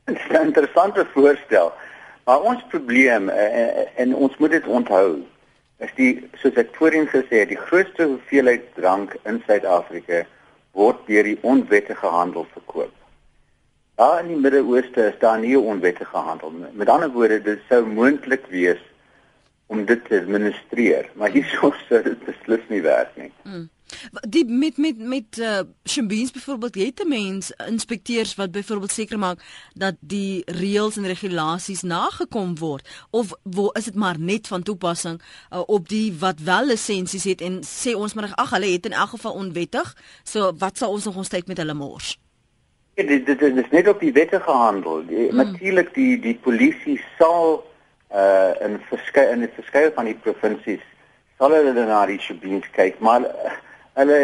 [0.07, 1.73] 'n Interessante voorstel.
[2.25, 5.23] Maar ons probleem uh, en ons moet dit onthou
[5.77, 10.25] is die soos ek voorheen gesê het, die grootste hoeveelheid drank in Suid-Afrika
[10.77, 12.93] word deur die onwettige handel verkoop.
[13.99, 16.69] Daar in die Midde-Ooste is daar nie onwettige handel nie.
[16.73, 18.81] Met ander woorde, dit sou moontlik wees
[19.71, 23.31] om dit te administreer, maar hierso sou dit beslis nie werk nie.
[23.47, 23.69] Mm.
[24.34, 29.43] Die met met met uh Shimbeens byvoorbeeld het 'n mens inspekteurs wat byvoorbeeld seker maak
[29.73, 35.21] dat die reëls en regulasies nagekom word of wo, is dit maar net van toepassing
[35.21, 38.91] uh, op die wat wel lisensies het en sê ons maar ag hulle het in
[38.91, 42.17] elk geval onwettig so wat sal ons nog ons tyd met hulle mors
[42.95, 45.36] Ja dit dit is net op die wette gehandel mm.
[45.36, 47.70] natuurlik die die polisie sal
[48.13, 50.84] uh in verskeie in die verskeie van die provinsies
[51.38, 53.56] sal hulle na die Shimbeens kyk maar uh,
[54.00, 54.19] hulle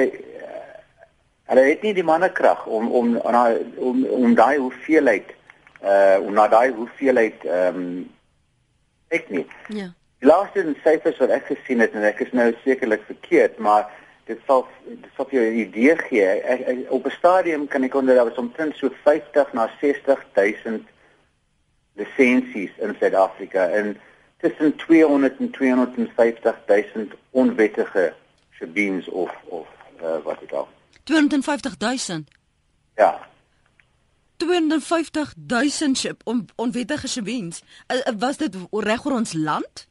[1.48, 3.44] hulle het nie die mannekrag om om na
[3.78, 5.32] om om daai hoeveelheid
[5.84, 8.10] uh om na daai hoeveelheid ehm um,
[9.08, 9.46] ek nie.
[9.72, 9.92] Ja.
[10.20, 13.88] Die laaste syfers wat ek gesien het en ek is nou sekerlik verkeerd, maar
[14.28, 16.26] dit sal dit sal jou 'n idee gee.
[16.26, 20.84] Ek, ek, op 'n stadium kan ek onthou daar was omtrent so 50 na 60000
[21.98, 23.98] lisensies in Suid-Afrika en
[24.38, 28.14] tussen 200 en 250000 onwettige
[28.52, 29.68] Shabeens of of
[30.02, 30.68] uh, wat dit al.
[31.04, 32.30] 250000.
[32.96, 33.28] Ja.
[34.38, 37.64] 250 000 ship on, onwettige shebeens.
[37.88, 39.88] Uh, was dit reg oor ons land?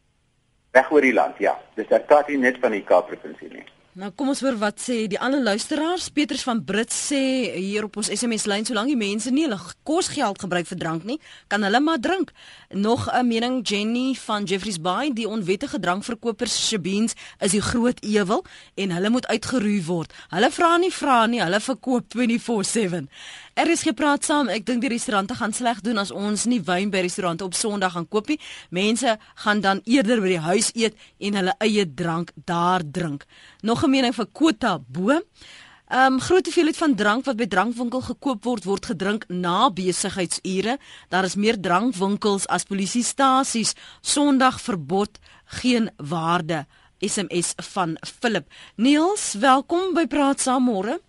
[0.70, 1.56] Reg oor die land, ja.
[1.74, 3.64] Dis ek praat nie net van die Kaap provinsie nie.
[3.96, 6.10] Nou kom ons hoor wat sê die ander luisteraars.
[6.12, 7.20] Petrus van Brits sê
[7.54, 9.56] hier op ons SMS lyn solank die mense nie hulle
[9.88, 11.16] kosgeld gebruik vir drank nie,
[11.48, 12.34] kan hulle maar drink.
[12.76, 18.04] Nog 'n mening Jenny van Jeffreys Bay, die onwettige drankverkopers se beans is die groot
[18.04, 20.12] ewel en hulle moet uitgeroei word.
[20.28, 23.08] Hulle vra nie vra nie, hulle verkoop 24/7.
[23.56, 24.50] Er is gepraat saam.
[24.52, 27.94] Ek dink die restaurante gaan sleg doen as ons nie wyn by restaurante op Sondag
[27.94, 28.36] gaan koop nie.
[28.68, 29.14] Mense
[29.44, 33.24] gaan dan eerder by die huis eet en hulle eie drank daar drink.
[33.62, 35.08] Nog 'n mening vir Kota Bo.
[35.10, 40.78] Ehm um, groot hoeveelheid van drank wat by drankwinkel gekoop word, word gedrink na besigheidsure.
[41.08, 43.74] Daar is meer drankwinkels as polisiestasies.
[44.00, 46.66] Sondag verbod geen waarde.
[46.98, 48.52] SMS van Philip.
[48.76, 51.00] Niels, welkom by Praat Saam môre.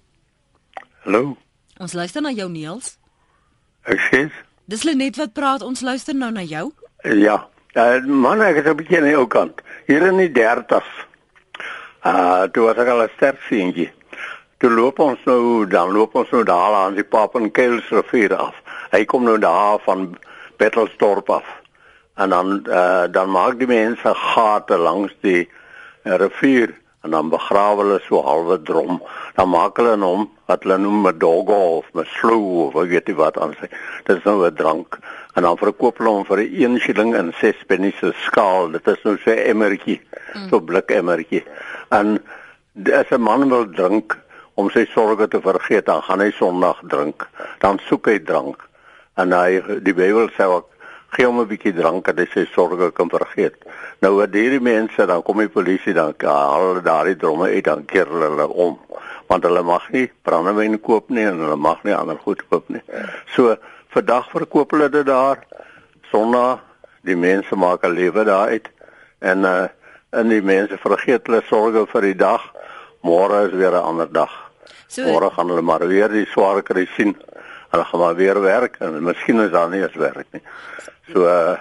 [1.03, 1.46] Hallo.
[1.79, 2.97] Ons luister na jou Niels.
[3.85, 4.27] Ek sê.
[4.67, 5.63] Dis Lenet wat praat.
[5.63, 6.71] Ons luister nou na jou.
[7.03, 7.45] Ja.
[7.77, 9.61] Uh, man, ek is 'n bietjie aan die ou kant.
[9.87, 10.89] Hier in die 30s.
[12.01, 13.91] Ah, uh, toe was ek al 'n sterk seentjie.
[14.57, 18.55] Toe loop ons nou, dan loop ons nou daar aan die Papenkeils rivier af.
[18.91, 20.17] Hy kom nou daar van
[20.57, 21.45] Bettelsdorp af.
[22.15, 25.49] En dan uh, dan maak die mense gate langs die
[26.03, 26.73] uh, rivier
[27.07, 28.99] en dan begrawe hulle so halwe drom.
[29.39, 33.07] Dan maak hulle hom wat hulle noem 'n doggo of 'n slow of ek weet
[33.07, 33.71] nie wat aan sê.
[34.05, 34.99] Dit is nou 'n drank
[35.35, 38.71] en dan verkoop hulle hom vir 'n 1 shilling en 6 penny se skaal.
[38.71, 40.01] Dit is nou so 'n emmertjie,
[40.33, 40.49] mm.
[40.49, 41.43] so blik emmertjie.
[41.89, 42.19] En
[42.93, 44.17] as 'n man wil drink
[44.55, 47.27] om sy sorges te vergeet, dan gaan hy Sondag drink.
[47.59, 48.67] Dan soek hy drank.
[49.15, 50.69] En hy die Bybel sê ook
[51.17, 53.55] gee hom 'n bietjie drank dat hy sy sorges kan vergeet.
[54.05, 58.05] Nou wat hierdie mense dan kom die polisie dan haal daardie dromme uit dan keer
[58.05, 58.77] hulle om
[59.27, 62.83] want hulle mag nie brandewyn koop nie en hulle mag nie ander goed koop nie.
[63.35, 63.57] So
[63.95, 65.41] vandag verkoop hulle dit daar
[66.11, 66.59] sonder
[67.01, 68.69] die mense maak 'n lewe daaruit
[69.19, 69.67] en uh
[70.09, 72.41] en die mense vergeet hulle sorges vir die dag.
[73.03, 74.31] Môre is weer 'n ander dag.
[74.87, 77.15] So, Môre gaan hulle maar weer die swaar kry sien.
[77.69, 80.41] Hulle gaan maar weer werk en miskien is daar nie eens werk nie.
[81.11, 81.57] So uh,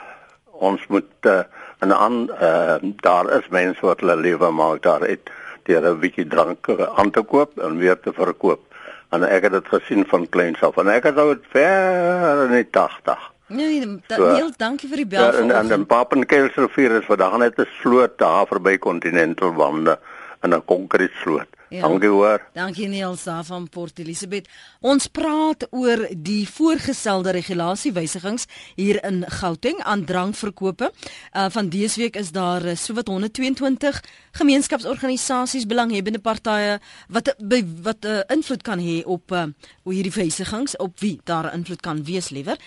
[0.51, 1.43] ons moet uh,
[1.79, 5.31] en aan uh, daar is mense wat hulle lewe maak daar uit
[5.67, 8.63] deur 'n bietjie drank aan te koop en weer te verkoop.
[9.11, 12.71] En ek het dit gesien van kleins af en ek het ou ver in die
[12.71, 13.33] 80.
[13.47, 15.23] Nee, dat so, heel dankie vir die bel.
[15.23, 19.99] Ja, en en dan Papenkeilsrivier is vandag net 'n sloot daar verby Continental wande
[20.43, 21.56] in 'n konkrete sloot.
[21.69, 21.81] Ja.
[21.83, 22.49] Dankie hoor.
[22.55, 24.49] Dankie Niels van Port Elizabeth.
[24.81, 30.93] Ons praat oor die voorgestelde regulasiewysigings hier in Gauteng aan drankverkope.
[31.33, 38.05] Uh van dese week is daar uh, sowat 122 gemeenskapsorganisasies, belanghebbende partye wat by wat
[38.05, 39.47] 'n uh, invloed kan hê op uh,
[39.85, 42.59] hierdie wysigings op wie daar invloed kan wees liewer.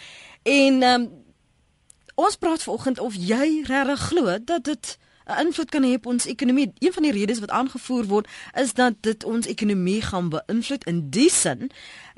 [0.43, 1.09] En um,
[2.15, 4.97] ons praat vanoggend of jy regtig glo dat dit
[5.29, 6.71] 'n invloed kan hê op ons ekonomie.
[6.77, 11.09] Een van die redes wat aangevoer word is dat dit ons ekonomie gaan beïnvloed in
[11.09, 11.69] die sin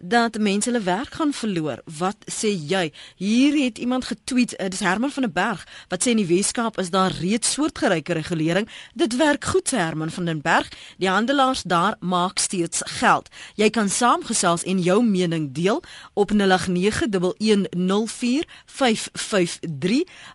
[0.03, 1.81] dat mense hulle werk gaan verloor.
[1.97, 2.93] Wat sê jy?
[3.15, 6.79] Hier het iemand getweet, uh, dis Herman van der Berg, wat sê in die Weskaap
[6.79, 8.69] is daar reeds soortgelyke regulering.
[8.93, 10.69] Dit werk goed, Herman van den Berg.
[10.97, 13.29] Die handelaars daar maak steeds geld.
[13.55, 15.83] Jy kan saamgesels en jou mening deel
[16.13, 16.37] op 0891104553.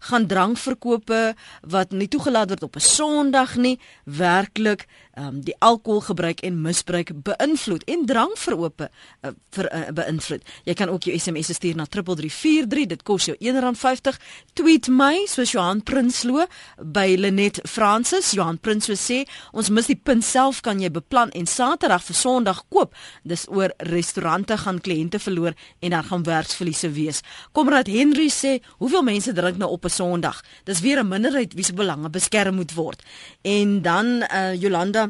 [0.01, 6.61] Gaan drankverkope wat nie toegelaat word op 'n Sondag nie, werklik um, die alkoholgebruik en
[6.61, 10.45] misbruik beïnvloed en drankverkope uh, vir uh, beïnvloed.
[10.69, 12.87] Jy kan ook jou SMS stuur na 3343.
[12.93, 14.21] Dit kos jou R1.50.
[14.59, 18.33] Tweet my soos Johan Prinsloo by Lenet Francis.
[18.37, 22.63] Johan Prinsloo sê ons mis die punt self kan jy beplan en Saterdag vir Sondag
[22.73, 22.95] koop.
[23.25, 27.23] Dis oor restaurante gaan kliënte verloor en dan gaan werksverliese wees.
[27.57, 30.43] Komrad Henry sê hoeveel mense drink nou op 'n Sondag?
[30.65, 33.03] Dis weer 'n minderheid wie se belange beskerm moet word.
[33.43, 35.06] En dan uh, Jolanda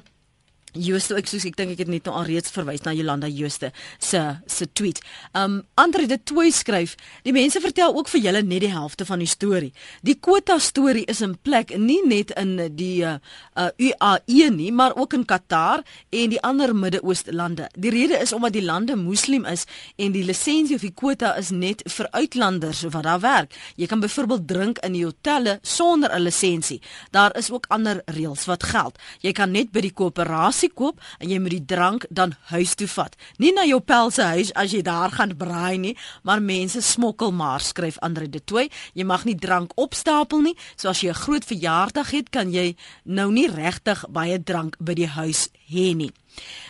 [0.76, 3.72] Jooste ek soos ek dink ek het net nou al reeds verwys na Jolanda Jooste
[3.98, 5.00] se se tweet.
[5.34, 9.22] Um Andre de Tooi skryf, die mense vertel ook vir julle net die helfte van
[9.22, 9.72] die storie.
[10.02, 13.16] Die quota storie is in plek nie net in die uh,
[13.56, 17.68] uh UAE nie, maar ook in Qatar en die ander Midde-Ooste lande.
[17.74, 21.50] Die rede is omdat die lande moslim is en die lisensie of die quota is
[21.50, 23.54] net vir uitlanders wat daar werk.
[23.76, 26.80] Jy kan byvoorbeeld drink in die hotelle sonder 'n lisensie.
[27.10, 28.98] Daar is ook ander reëls wat geld.
[29.20, 32.74] Jy kan net by die koöperasie ietsie koop en jy moet die drank dan huis
[32.74, 33.14] toe vat.
[33.38, 37.60] Nie na jou pelse huis as jy daar gaan braai nie, maar mense smokkel maar,
[37.60, 38.68] skryf Andre de Tooi.
[38.94, 40.56] Jy mag nie drank opstapel nie.
[40.76, 44.94] So as jy 'n groot verjaardag het, kan jy nou nie regtig baie drank by
[44.94, 46.12] die huis hê nie.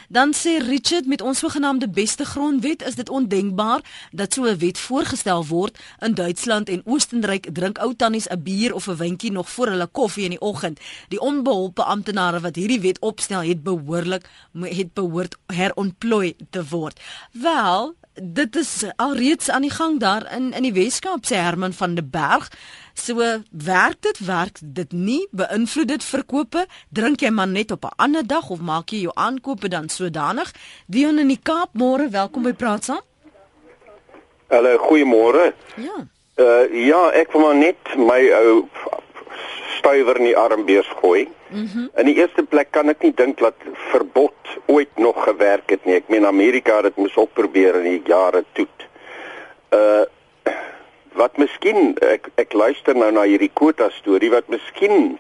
[0.09, 4.79] Dan sê Richard met ons sogenaamde beste grondwet is dit ondenkbaar dat so 'n wet
[4.79, 9.51] voorgestel word in Duitsland en Oostenryk drink ou tannies 'n bier of 'n wynkie nog
[9.51, 10.81] voor hulle koffie in die oggend.
[11.09, 14.29] Die onbeholpe amptenare wat hierdie wet opstel het behoorlik
[14.62, 17.01] het behoort herontplooi te word.
[17.33, 21.94] Wel, dit is alreeds aan die gang daar in in die Weskaap sê Herman van
[21.94, 22.50] der Berg.
[22.94, 23.14] So
[23.50, 26.66] werk dit werk dit nie beïnvloed dit verkope?
[26.88, 30.52] Drink jy maar net op 'n ander dag of maak jy jou aankope dan sodanig?
[30.87, 33.05] Dion in die Kaap môre welkom by praat saam.
[34.48, 35.52] Hallo goeiemôre.
[35.76, 36.07] Ja.
[36.37, 38.68] Uh, ja ek wil maar net my ou
[39.79, 41.90] stuiver in die armbeers gooi mm -hmm.
[41.96, 44.35] In die eerste plek kan ek nie dink dat verbod
[44.66, 48.03] ooit nog gewerk het nie ek meen Amerika het dit moes op probeer in die
[48.05, 48.66] jare toe
[49.70, 50.05] uh
[51.16, 55.18] wat miskien ek ek luister nou na hierdie kwota storie wat miskien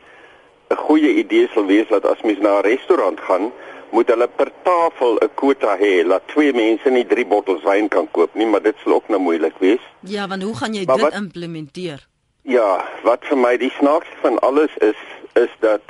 [0.70, 3.52] 'n goeie idee sal wees dat as mens na 'n restaurant gaan,
[3.90, 8.10] moet hulle per tafel 'n kwota hê dat twee mense nie drie bottels wyn kan
[8.10, 9.84] koop nie, maar dit sal ook nou moeilik wees.
[10.00, 12.06] Ja, want hoe gaan jy maar dit wat, implementeer?
[12.46, 14.98] Ja, wat vir my die snaakste van alles is
[15.34, 15.82] is dat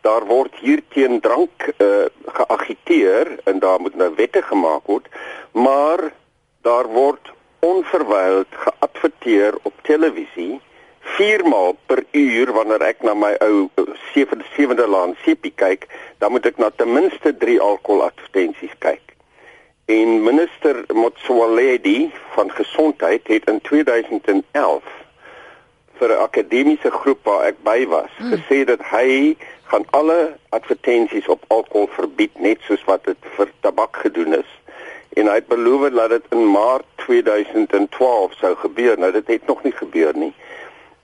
[0.00, 5.10] daar word hier teen drank uh, geagiteer en daar moet nou wette gemaak word,
[5.52, 6.00] maar
[6.64, 7.28] daar word
[7.60, 10.56] onverwyld geadverteer op televisie
[11.18, 13.68] 4 maal per uur wanneer ek na my ou
[14.14, 15.84] 77de laan sepie kyk,
[16.16, 19.04] dan moet ek na ten minste 3 alkohol advertensies kyk.
[19.84, 24.97] En minister Motsoaledi van gesondheid het in 2011
[25.98, 28.32] vir 'n akademiese groep waar ek by was, hmm.
[28.32, 29.36] gesê dat hy
[29.70, 34.58] gaan alle advertensies op alkohol verbied net soos wat dit vir tabak gedoen is
[35.18, 38.98] en hy het beloof dat dit in Maart 2012 sou gebeur.
[38.98, 40.34] Nou dit het nog nie gebeur nie.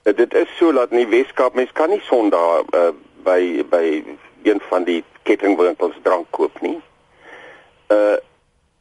[0.03, 2.93] Dit is so dat in die Weskaap mens kan nie Sondag uh,
[3.25, 4.05] by by
[4.43, 6.79] een van die kettingwinkels drank koop nie.
[7.89, 8.17] Uh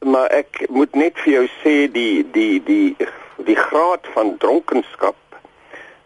[0.04, 2.96] maar ek moet net vir jou sê die die die
[3.46, 5.16] die graad van dronkenskap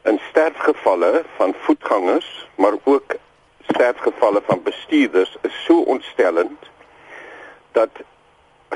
[0.02, 3.14] in sterfgevalle van voetgangers, maar ook
[3.68, 6.58] sterfgevalle van bestuurders is so ontstellend
[7.72, 7.90] dat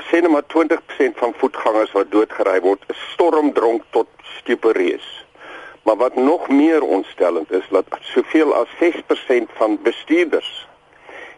[0.09, 4.07] sê net maar 20% van voetgangers wat doodgery word, is stormdronk tot
[4.39, 5.25] stuperees.
[5.83, 10.67] Maar wat nog meer ontstellend is, dat soveel as 6% van bestuurders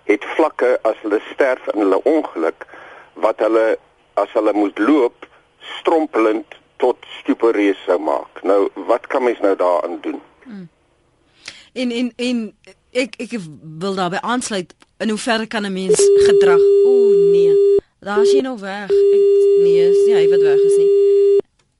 [0.04, 2.68] het vlakke as hulle sterf in hulle ongeluk
[3.14, 3.78] wat hulle
[4.22, 5.26] as hulle moet loop
[5.80, 8.42] strompelend tot stuperees sou maak.
[8.44, 10.20] Nou, wat kan mens nou daaraan doen?
[10.46, 10.68] Hmm.
[11.74, 12.42] En en en
[12.96, 13.38] ek ek
[13.84, 16.62] wil daarbey aansluit in hoeverre kan 'n mens gedrag?
[16.86, 17.56] Ooh nee.
[18.00, 18.90] Daar is hy nou weg.
[18.90, 19.26] Ek
[19.66, 20.92] nee, is nie hy wat weg is nie.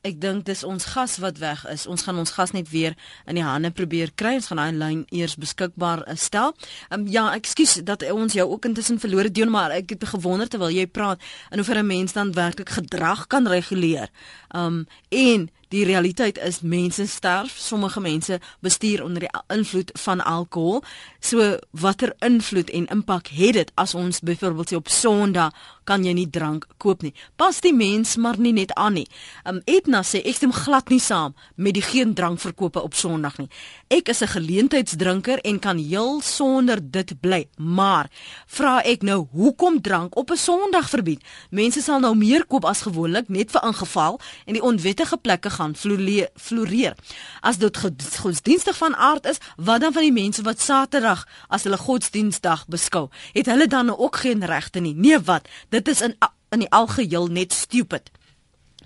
[0.10, 1.86] Ek dis ons gas wat weg is.
[1.88, 4.36] Ons gaan ons gas net weer in die hande probeer kry.
[4.40, 6.56] Ons gaan daai lyn eers beskikbaar eh, stel.
[6.90, 10.48] Ehm um, ja, ekskuus dat ons jou ook intussen verloor het, maar ek het gewonder
[10.48, 14.10] terwyl jy praat in hoeverre 'n mens dan werklik gedrag kan reguleer.
[14.54, 20.22] Ehm um, en Die realiteit is mense sterf, sommige mense bestuur onder die invloed van
[20.24, 20.84] alkohol.
[21.20, 25.54] So watter invloed en impak het dit as ons byvoorbeeld sê op Sondag
[25.86, 27.14] kan jy nie drank koop nie.
[27.38, 29.08] Pas die mens maar nie net aan nie.
[29.46, 33.50] Um Etna sê ek stem glad nie saam met die geen drankverkope op Sondag nie.
[33.90, 37.48] Ek is 'n geleentheidsdrinker en kan heel sonder dit bly.
[37.58, 38.10] Maar
[38.48, 41.22] vra ek nou, hoekom drank op 'n Sondag verbied?
[41.50, 45.76] Mense sal nou meer koop as gewoonlik net vir ingeval en die onwettige plekke gaan
[45.76, 46.96] floreer.
[47.42, 47.78] As dit
[48.20, 53.08] godsdienstig van aard is, wat dan van die mense wat Saterdag as hulle godsdiensdag beskou?
[53.34, 54.96] Het hulle dan ook geen regte nie?
[54.96, 55.48] Nee, wat?
[55.70, 56.16] Dit is in
[56.50, 58.12] in die algeheel net stupid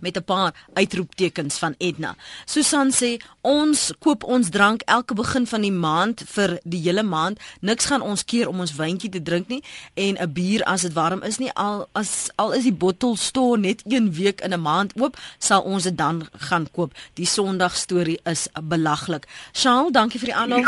[0.01, 2.15] met 'n paar uitroeptekens van Edna.
[2.45, 7.39] Susan sê ons koop ons drank elke begin van die maand vir die hele maand.
[7.62, 10.93] Niks gaan ons keer om ons wyntjie te drink nie en 'n bier as dit
[10.93, 14.62] warm is nie al as al is die bottel store net een week in 'n
[14.62, 16.93] maand oop, sal ons dit dan gaan koop.
[17.13, 19.27] Die Sondag storie is belaglik.
[19.51, 20.63] Charles, dankie vir die aanhou.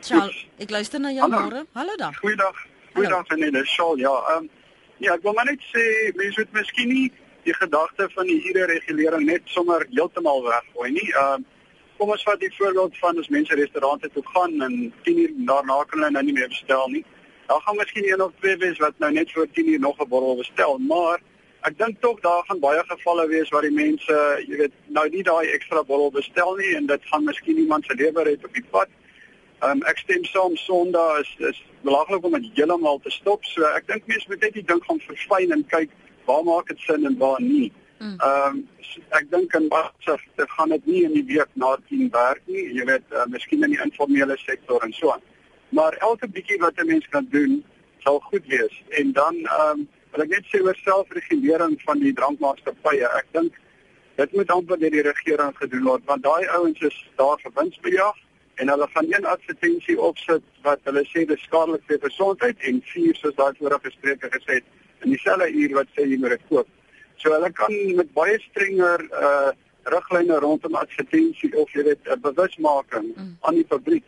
[0.00, 1.66] Charles, ek luister na jou môre.
[1.72, 2.14] Hallo dan.
[2.14, 2.56] Goeiedag.
[2.94, 3.64] Goeiedag julle.
[3.64, 4.14] Charles, ja.
[4.30, 4.50] Ehm um,
[4.98, 5.84] ja, ek wil maar net sê
[6.16, 7.12] mense moet miskien nie
[7.46, 11.10] die gedagte van die ure regulering net sommer heeltemal weggooi nie.
[11.12, 11.52] Ehm uh,
[11.96, 15.76] kom ons vat die voorbeeld van as mense restaurante toe gaan en 10 uur daarna
[15.84, 17.04] kan hulle nou nie meer bestel nie.
[17.46, 20.08] Dan gaan miskien een of twee wees wat nou net vir 10 uur nog 'n
[20.08, 21.22] bottel bestel, maar
[21.68, 24.16] ek dink tog daar gaan baie gevalle wees waar die mense,
[24.48, 27.94] jy weet, nou nie daai ekstra bottel bestel nie en dit gaan miskien iemand se
[27.94, 28.88] lewe red op die pad.
[29.62, 33.44] Ehm um, ek stem saam Sondag is is belangrik om dit heeltemal te stop.
[33.44, 35.90] So ek dink mense moet net die ding gaan verfyn en kyk
[36.26, 37.72] waar maak dit sin en waar nie.
[37.98, 38.14] Hmm.
[38.18, 38.64] Ehm um,
[39.18, 42.64] ek dink in Basse dit gaan dit nie in die week na 10 werk nie.
[42.76, 45.24] Jy weet, uh, miskien in die informele sektor en so aan.
[45.68, 47.64] Maar elke bietjie wat 'n mens kan doen
[48.04, 48.82] sal goed wees.
[48.88, 53.08] En dan ehm um, wil ek net sê oor selfregulering van die drankmaatskappye.
[53.20, 53.56] Ek dink
[54.16, 58.22] dit moet amper deur die regering gedoen word want daai ouens is daar vir winsbejag
[58.56, 63.18] en hulle gaan een advertensie opsit wat hulle sê dis skadelik vir gesondheid en vier
[63.20, 64.70] soos daai vorige spreker gesê het
[65.06, 66.68] in dieselfde uur wat sê jy moet dit koop.
[67.22, 69.54] So hulle kan met baie strenger uh
[69.86, 73.36] riglyne rondom advertensie of jy weet 'n bewusmaking mm.
[73.40, 74.06] aan die publiek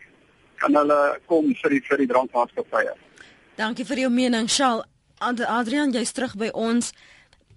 [0.59, 2.93] kan hulle kom vir die vir die drankmaatskappye.
[3.55, 4.83] Dankie vir jou mening, Shaal.
[5.19, 6.93] Adrian, jy's terug by ons.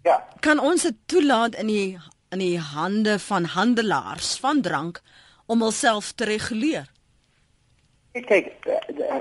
[0.05, 0.19] Ja.
[0.41, 1.99] Kan ons dit toelaat in die
[2.33, 5.03] in die hande van handelaars van drank
[5.47, 6.87] om hulself te reguleer?
[8.13, 8.49] Kyk,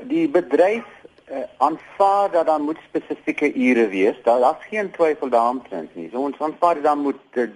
[0.07, 0.87] die bedryf
[1.31, 4.15] uh, aanvaar dat daar moet spesifieke ure wees.
[4.23, 6.09] Daar daar's geen twyfel daaromtrent nie.
[6.11, 7.47] So ons aanvaar dat daar moet uh,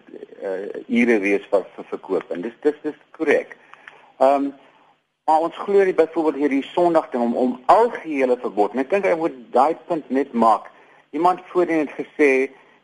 [0.87, 3.57] ure wees vir, vir verkoop en dis dis dis korrek.
[4.17, 4.53] Ehm um,
[5.25, 8.75] maar ons glo nie byvoorbeeld hierdie Sondag ding om om algehele verbod.
[8.77, 10.69] Ek dink ek moet daai punt net maak.
[11.17, 12.29] Iemand voorheen het gesê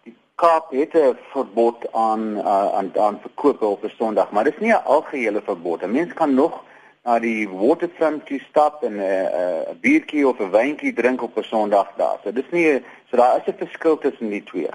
[0.08, 4.58] die Kaap het 'n verbod aan uh, aan aan verkoop op 'n Sondag, maar dis
[4.60, 5.84] nie 'n algehele verbod.
[5.84, 6.64] 'n Mens kan nog
[7.04, 11.22] na die waterfront toe stap en 'n uh, 'n uh, biertjie of 'n wyntjie drink
[11.22, 12.20] op 'n Sondag daar.
[12.24, 14.70] So dis nie so daar is 'n verskil tussen die twee.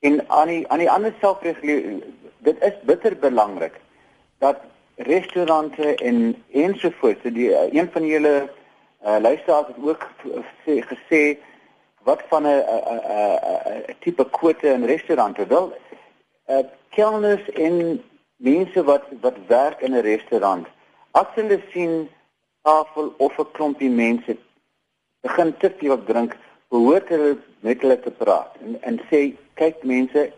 [0.00, 2.02] En aan die aan die ander selfregulering
[2.38, 3.80] dit is bitter belangrik
[4.38, 4.56] dat
[4.96, 8.48] restaurante en ensovoorts die uh, een van julle
[9.04, 10.08] uh, luisteraars het ook
[10.64, 11.38] sê gesê
[12.02, 12.62] wat van 'n
[13.88, 15.72] 'n tipe kwote in restaurante wel
[16.50, 18.02] uh, kelners en
[18.36, 20.66] mense wat wat werk in 'n restaurant
[21.12, 22.08] As hulle sien
[22.62, 24.36] tafel of 'n klompie mense
[25.22, 26.36] begin te veel drink,
[26.68, 30.32] behoort hulle met hulle te praat en en sê kyk mense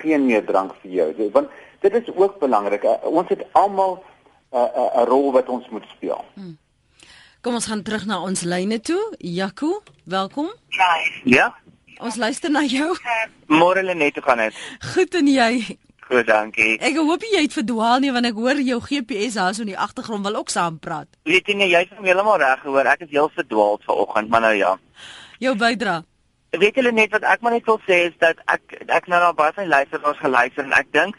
[0.00, 1.48] geen meer drank vir jou want
[1.80, 2.84] dit is ook belangrik.
[2.84, 4.02] Uh, ons het almal
[4.52, 6.24] 'n uh, 'n uh, rol wat ons moet speel.
[6.34, 6.58] Hmm.
[7.40, 9.14] Kom ons gaan terug na ons lyne toe.
[9.18, 10.48] Jaco, welkom.
[11.24, 11.54] Ja.
[12.00, 12.96] Ons luister na jou.
[13.46, 14.54] Môre lê net toe gaan dit.
[14.94, 15.78] Goed en jy?
[16.04, 16.74] Goed, dankie.
[16.84, 19.78] Ek hoop jy het verdwaal nie want ek hoor jou GPS daar so in die
[19.86, 21.08] agtergrond wil ook saam praat.
[21.24, 22.90] Weet jy nie jy het hom heeltemal reg gehoor.
[22.92, 24.74] Ek is heel verdwaal vanoggend, maar nou ja.
[25.40, 26.02] Jou bydra.
[26.54, 29.36] Weet julle net wat ek maar net wil sê is dat ek ek nou al
[29.38, 31.16] baie van luisteraars geluister en ek dink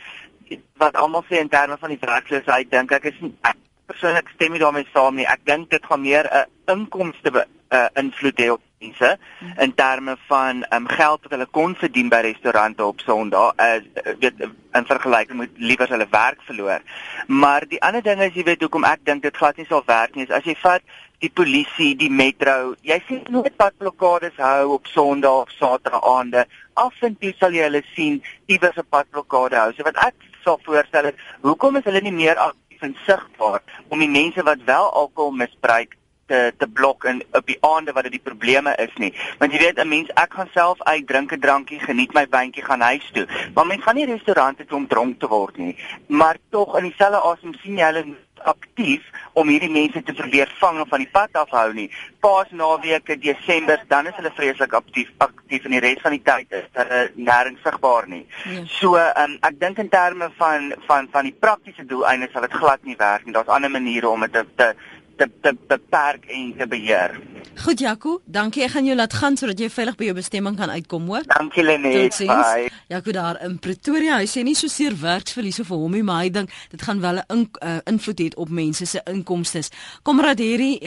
[0.77, 3.57] wat almal sê in terme van die werkloosheid dink ek is ek
[3.89, 5.25] persoonlik stem nie daarmee saam nie.
[5.25, 6.45] Ek dink dit gaan meer 'n
[6.77, 9.17] inkomste uh, invloed hê op mense
[9.57, 14.13] in terme van um, geld wat hulle kon verdien by restaurante op Sondag as uh,
[14.19, 14.43] weet
[14.75, 16.81] in vergelyking met liewers hulle werk verloor.
[17.27, 20.15] Maar die ander ding is jy weet hoekom ek dink dit glad nie sal werk
[20.15, 20.83] nie is as jy vat
[21.23, 26.43] die polisie, die metro, jy sien nooit padblokkades hou op Sondag of Saterdag aande.
[26.75, 29.71] Af en toe sal jy hulle sien iewers 'n padblokkade hou.
[29.73, 33.99] So wat ek sal voorstel is, hoekom is hulle nie meer aktief en sigbaar om
[33.99, 35.95] die mense wat wel alkohol misbruik
[36.27, 39.13] te te blok en op die aande wat dit die probleme is nie.
[39.39, 42.63] Want jy weet 'n mens ek gaan self uit drink 'n drankie, geniet my byntjie
[42.63, 43.27] gaan huis toe.
[43.53, 45.75] Maar mens gaan nie restaurante toe om dronk te word nie.
[46.07, 48.05] Maar tog in dieselfde asem sien jy hulle
[48.45, 49.01] aktief
[49.33, 51.87] om hierdie mense te probeer vang of van die pad afhou nie.
[52.23, 56.55] Paas naweke Desember, dan is hulle vreeslik aktief aktief en die res van die tyd
[56.59, 58.23] is hulle nêrens sigbaar nie.
[58.45, 58.63] Ja.
[58.77, 62.83] So, um, ek dink in terme van van van die praktiese doeleindes sal dit glad
[62.83, 63.35] nie werk nie.
[63.35, 64.73] Daar's ander maniere om dit te, te
[65.17, 67.19] te te beperk en te beheer.
[67.63, 68.65] Goed Jaco, dankie.
[68.65, 71.23] Ek gaan jou laat gaan sodat jy veilig by jou bestemming kan uitkom, hoor.
[71.29, 72.17] Dankie Lenet.
[72.27, 72.67] Bye.
[72.91, 74.17] Jaco daar in Pretoria.
[74.19, 77.21] Hy sê nie so seer werksverlies vir hom nie, maar hy dink dit gaan wel
[77.21, 79.61] 'n in, uh, invloed hê op mense se inkomste.
[80.03, 80.81] Komrad Harry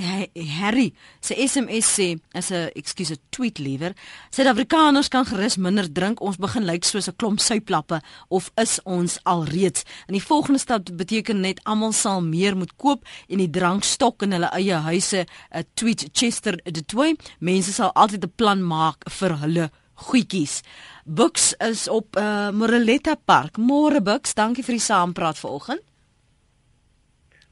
[0.60, 3.92] Harry se SMS sê as 'n ekskuus 'n tweet liewer.
[4.30, 6.20] Suid-Afrikaners kan gerus minder drink.
[6.20, 9.84] Ons begin lyk soos 'n klomp suiplappe of is ons alreeds?
[10.06, 14.26] En die volgende stap beteken net almal sal meer moet koop en die drankstok ook
[14.26, 19.06] in hulle eie huise uh, tweet Chester de Toey mense sal altyd 'n plan maak
[19.18, 20.62] vir hulle goedjies.
[21.04, 23.56] Bux is op uh, Moreletta Park.
[23.58, 25.82] Môre Bux dankie vir die saampraat vanoggend.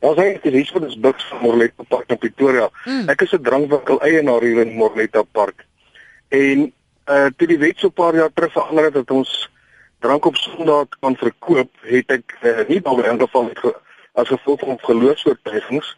[0.00, 2.68] Ons het hier vir ons Bux van Moreletta Park in Pretoria.
[2.84, 3.08] Mm.
[3.08, 5.66] ek is 'n drankwinkel eienaar hier in Moreletta Park.
[6.28, 6.72] En
[7.06, 9.50] uh toe die wet so 'n paar jaar terug verander het dat ons
[10.00, 13.74] drank op Sondag kan verkoop het ek uh, nie baie ingeval het ge
[14.16, 15.96] as gevolg van geloofsvertuigings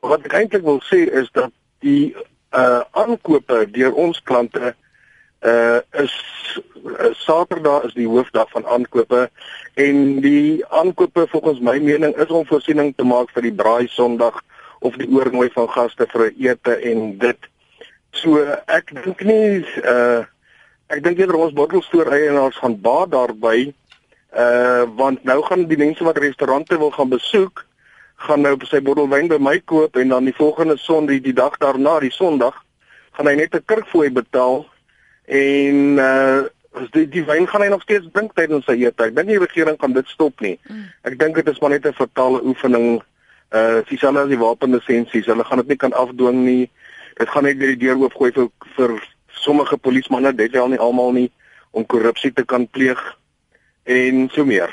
[0.00, 1.52] wat ek eintlik wil sê is dat
[1.84, 2.14] die
[2.56, 4.74] uh aankope deur ons klante
[5.40, 6.14] uh is
[6.84, 9.28] uh, Saterdag is die hoofdag van aankope
[9.74, 14.40] en die aankope volgens my mening is om voorsiening te maak vir die braai Sondag
[14.80, 17.48] of die oornooi van gaste vir ete en dit.
[18.16, 20.26] So ek dink nie uh
[20.90, 23.70] ek dink eerder ons bottelstoer eienaars gaan baat daarby
[24.34, 27.64] uh want nou gaan die mense wat restaurante wil gaan besoek
[28.20, 31.36] gaan nou sy bottel wyn by my koop en dan die volgende Sondag die, die
[31.36, 32.56] dag daarna die Sondag
[33.16, 34.66] gaan hy net 'n kurkfooi betaal
[35.26, 36.48] en uh
[36.94, 39.14] die die wyn gaan hy nog steeds drink tydens sy eettyd.
[39.16, 40.58] Dink nie die regering gaan dit stop nie.
[40.68, 40.84] Mm.
[41.02, 43.02] Ek dink dit is maar net 'n fatale oefening.
[43.50, 45.26] Uh dieselfde as die wapenlisensies.
[45.26, 46.70] Hulle gaan dit nie kan afdwing nie.
[47.18, 51.12] Dit gaan net deur die deur oopgooi vir vir sommige polismanne, dit wel nie almal
[51.12, 51.30] nie
[51.70, 53.00] om korrupsie te kan pleeg
[53.84, 54.70] en so meer.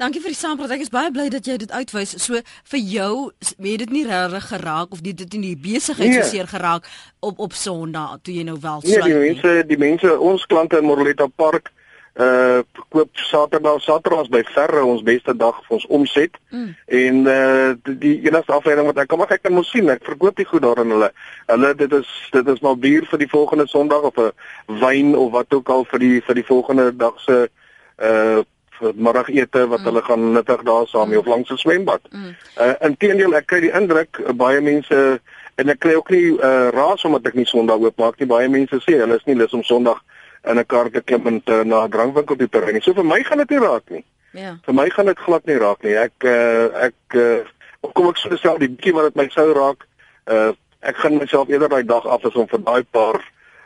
[0.00, 0.70] Dankie vir die saampraat.
[0.76, 2.14] Ek is baie bly dat jy dit uitwys.
[2.22, 2.40] So
[2.72, 6.22] vir jou het dit nie regtig geraak of dit het in die besigheid nee.
[6.22, 6.88] so seer geraak
[7.20, 9.04] op op Sondag toe jy nou wel sluit.
[9.04, 11.72] Nee, die mense, die mense, ons klante in Morletta Park
[12.20, 16.36] uh koop Saterdag Saterdags by Verre ons beste dag vir ons omset.
[16.50, 16.70] Mm.
[17.00, 20.36] En uh die, die enigste afleiding wat ek kom ek kan mos sien, ek verkoop
[20.36, 21.12] die goed daar aan hulle.
[21.46, 24.32] Hulle dit is dit is maar bier vir die volgende Sondag of 'n
[24.82, 27.46] wyn of wat ook al vir die vir die volgende dag se
[28.02, 28.42] uh
[28.94, 29.84] middagete wat mm.
[29.84, 31.16] hulle gaan nuttig daar saam mm.
[31.16, 32.00] of langs 'n swembad.
[32.10, 32.36] Mm.
[32.60, 35.20] Uh inteendeel ek kry die indruk uh, baie mense
[35.54, 38.26] en ek kry ook nie uh raas omdat ek nie Sondag oop maak nie.
[38.26, 40.02] Baie mense sê hulle is nie lus om Sondag
[40.44, 42.80] in 'n kar te klim en te na 'n drankwinkel toe te ry.
[42.80, 44.04] So vir my gaan dit nie raak nie.
[44.32, 44.58] Ja.
[44.62, 45.96] Vir my gaan dit glad nie raak nie.
[45.96, 47.44] Ek uh, ek uh,
[47.92, 49.86] kom ek sou sê die bietjie wat dit my sou raak,
[50.26, 53.20] uh, ek gaan myself eerder daai dag af as om vir daai paar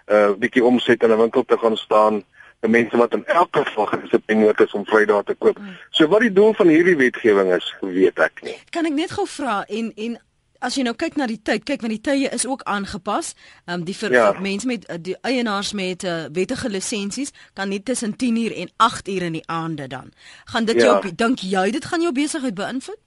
[0.04, 2.24] uh bietjie omset in 'n winkel te gaan staan
[2.68, 5.58] mense wat in elke geval gedissiplineerd is om Vrydag te koop.
[5.58, 5.76] Mm.
[5.90, 8.56] So wat die doel van hierdie wetgewing is, weet ek nie.
[8.70, 10.16] Kan ek net gou vra en en
[10.64, 13.34] as jy nou kyk na die tyd, kyk want die tye is ook aangepas.
[13.66, 14.26] Ehm um, die vir, ja.
[14.32, 18.54] vir mense met uh, die eienaars met uh, wettige lisensies kan nie tussen 10 uur
[18.64, 20.12] en 8 uur in die aande dan.
[20.44, 20.86] Gaan dit ja.
[20.86, 23.00] jou dink jy dit gaan jou besigheid beïnvloed?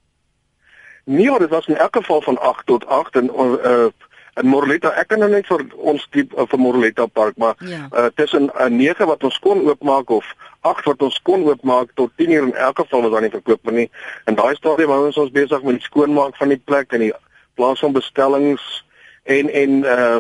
[1.08, 3.88] Nee, dit was in elk geval van 8 tot 8 en uh
[4.42, 7.88] in Morletta ek kan nou net vir ons diep uh, vir Morletta park maar ja.
[7.92, 10.26] uh, tussen uh, 9 wat ons kon oopmaak of
[10.62, 13.72] 8 wat ons kon oopmaak tot 10 uur in elk geval was daar nie verkoop
[13.72, 13.90] nie.
[14.28, 17.14] In daai stadium hou ons ons besig met die skoonmaak van die plek en die
[17.58, 18.66] plaas van bestellings
[19.24, 20.20] en en uh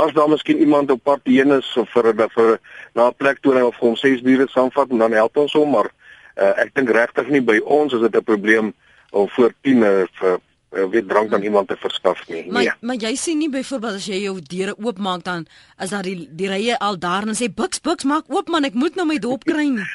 [0.00, 2.58] as daar miskien iemand op pad heen is of vir vir
[2.94, 5.90] na 'n plek toe of hom ses bure saamvat en dan help ons hom maar
[6.36, 8.72] uh, ek dink regtig nie by ons is dit 'n probleem
[9.10, 10.40] om voor 10 uh, vir
[10.72, 12.44] uh, weet drank dan iemand te verskaf nie.
[12.50, 12.72] Maar nee.
[12.80, 15.46] maar jy sien nie byvoorbeeld as jy jou deure oopmaak dan
[15.76, 18.74] as daar die die rye al daar en sê buks buks maak oop man ek
[18.74, 19.88] moet nou my dop kry nie.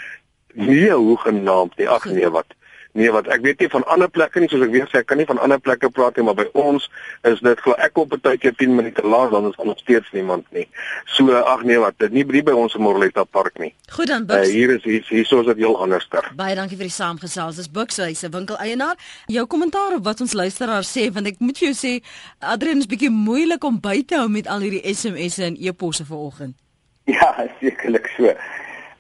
[0.56, 1.88] Nee, hoe genaamd nie.
[1.90, 2.55] Ag nee wat.
[2.96, 5.20] Nee, wat ek weet nie van ander plekke nie, soos ek weer sê, ek kan
[5.20, 6.86] nie van ander plekke praat nie, maar by ons
[7.28, 10.46] is dit glo ek op 'n tydjie 10 minute laat dan is nog steeds niemand
[10.56, 10.64] nie.
[11.12, 13.74] So ag nee, wat dit nie by ons in Morletta Park nie.
[13.92, 14.48] Goed dan Bux.
[14.48, 16.32] Uh, hier is hier hier sou dit heel anders ter.
[16.36, 17.56] Baie dankie vir die saamgesels.
[17.56, 18.96] Dis Bux, hy's 'n winkeleienaar.
[19.28, 22.04] Jou kommentaar op wat ons luisteraars sê, want ek moet vir jou sê,
[22.40, 26.56] Adrian is bietjie moeilik om by te hou met al hierdie SMS'e en e-posse vanoggend.
[27.04, 28.24] Ja, sekerlik so.
[28.24, 28.38] 'n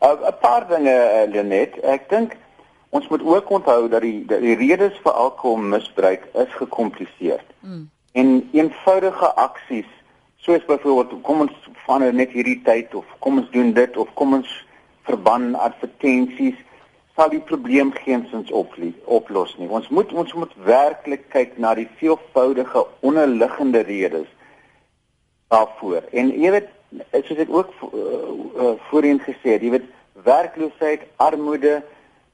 [0.03, 1.79] uh, Paar dinge, uh, Lenet.
[1.83, 2.35] Ek dink
[2.95, 7.43] Ons moet ook onthou dat die dat die redes vir alkoholmisbruik is gekompliseer.
[7.59, 7.89] Mm.
[8.11, 9.89] En eenvoudige aksies
[10.45, 11.55] soos byvoorbeeld kom ons
[11.87, 14.51] van net hierdie tyd of kom ons doen dit of kom ons
[15.09, 16.61] verban advertensies
[17.15, 19.67] sal die probleem geensins oplos nie.
[19.67, 24.27] Ons moet ons moet werklik kyk na die veelvoudige onderliggende redes
[25.53, 26.03] daarvoor.
[26.11, 26.71] En jy weet
[27.27, 29.91] soos ek ook uh, uh, voorheen gesê het, jy weet
[30.27, 31.79] werkloosheid, armoede,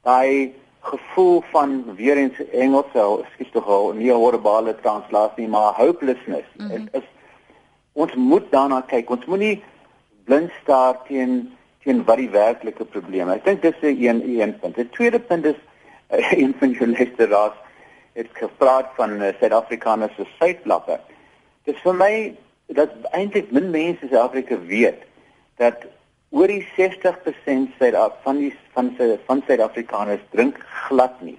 [0.04, 6.48] daai gevoel van weer eens Engels sou skiet tog al nie hoorbare translasie maar hopelessness.
[6.58, 6.88] Mm -hmm.
[6.92, 7.08] is
[7.94, 9.10] ons moet daarna kyk.
[9.10, 9.64] Ons moenie
[10.26, 11.52] blind staar teen
[11.84, 14.76] teen wat die werklike probleme ek dink dis 'n een een punt.
[14.76, 15.60] die tweede punt is
[16.42, 17.58] een van jou luisteraars
[18.14, 21.00] het gepraat van uh, Suid-Afrikaners se syflappe
[21.64, 22.14] dis vir my
[22.68, 25.04] dat eintlik min mense in Suid-Afrika weet
[25.58, 25.86] dat
[26.32, 31.38] oor die 60% Suid van die van se van Suid-Afrikaners drink glad nie.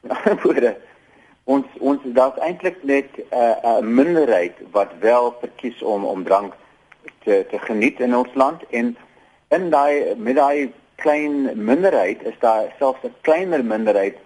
[0.00, 0.76] Met ander woorde,
[1.44, 6.24] ons ons daar's eintlik net 'n uh, 'n uh, minderheid wat wel verkies om om
[6.24, 6.54] drank
[7.24, 8.96] te te geniet in ons land en
[9.48, 14.16] in daai met daai klein minderheid is daar selfs 'n kleiner minderheid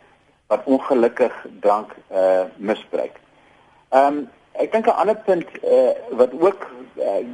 [0.47, 3.17] wat ongelukkig drank uh misbruik.
[3.89, 7.25] Ehm um, ek dink 'n ander punt uh wat ook uh,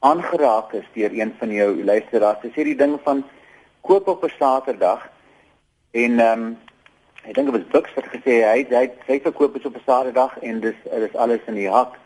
[0.00, 2.40] aangeraak is deur een van jou luisteraars.
[2.42, 3.24] Dis hierdie ding van
[3.80, 5.08] koop op 'n Saterdag
[5.90, 6.58] en ehm um,
[7.24, 10.60] ek dink dit was Bux wat gesê hy hy hy verkoop op 'n Saterdag en
[10.60, 11.98] dis dis alles in die hak.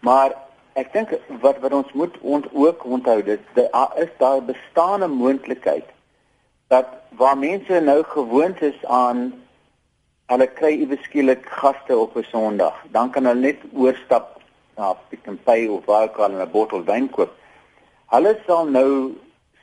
[0.00, 0.34] Maar
[0.74, 5.84] ek dink wat wat ons moet ont, ook onthou dit daar is daar bestaande moontlikheid
[6.68, 9.32] dat waar mense nou gewoond is aan
[10.26, 14.41] hulle kry iewes skielik gaste op 'n Sondag, dan kan hulle net oorstap
[14.76, 17.32] na Pick n Pay of waar ook al 'n bottel wyn koop.
[18.10, 19.14] Hulle sal nou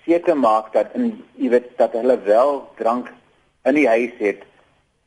[0.06, 3.12] seker maak dat in jy weet dat hulle wel drank
[3.66, 4.46] in die huis het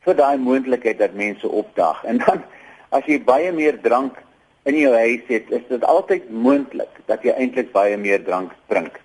[0.05, 2.05] vir daai moontlikheid dat mense opdag.
[2.05, 2.43] En dan
[2.91, 4.19] as jy baie meer drank
[4.63, 9.01] in jou huis het, is dit altyd moontlik dat jy eintlik baie meer drank drink.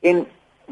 [0.00, 0.26] En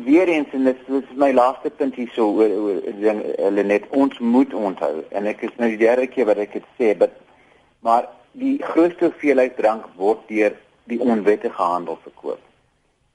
[0.04, 3.22] weer eens en dit is my laaste punt hierso oor oor ding
[3.56, 6.92] Lenet ons moet onthou en ek is nou die derde keer wat ek dit sê
[6.98, 7.14] but,
[7.80, 10.56] maar die grootste hoeveelheid drank word deur
[10.90, 12.42] die onwettige handel verkoop.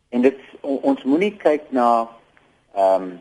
[0.09, 1.91] En dit ons moenie kyk na
[2.75, 3.11] ehm um,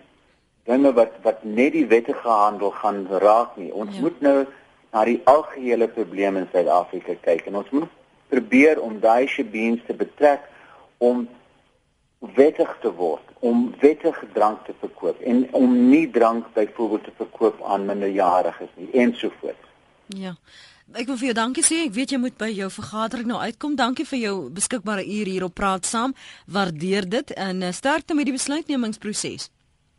[0.68, 3.72] dinge wat wat net die wettige handel gaan raak nie.
[3.72, 4.00] Ons ja.
[4.04, 4.36] moet nou
[4.92, 7.96] na die algehele probleem in Suid-Afrika kyk en ons moet
[8.30, 10.44] probeer om daai shebeens te betrek
[10.98, 11.24] om
[12.36, 17.62] wettig te word, om wettige drank te verkoop en om nie drank byvoorbeeld te verkoop
[17.64, 19.68] aan minderjariges nie ensovoorts.
[20.06, 20.34] Ja.
[20.90, 21.84] Ek wil vir jou dankie sê.
[21.86, 23.76] Ek weet jy moet by jou vergadering nou uitkom.
[23.78, 26.16] Dankie vir jou beskikbare uur hier op Praat Saam.
[26.50, 29.50] Waardeer dit en uh, sterkte met die besluitnemingsproses.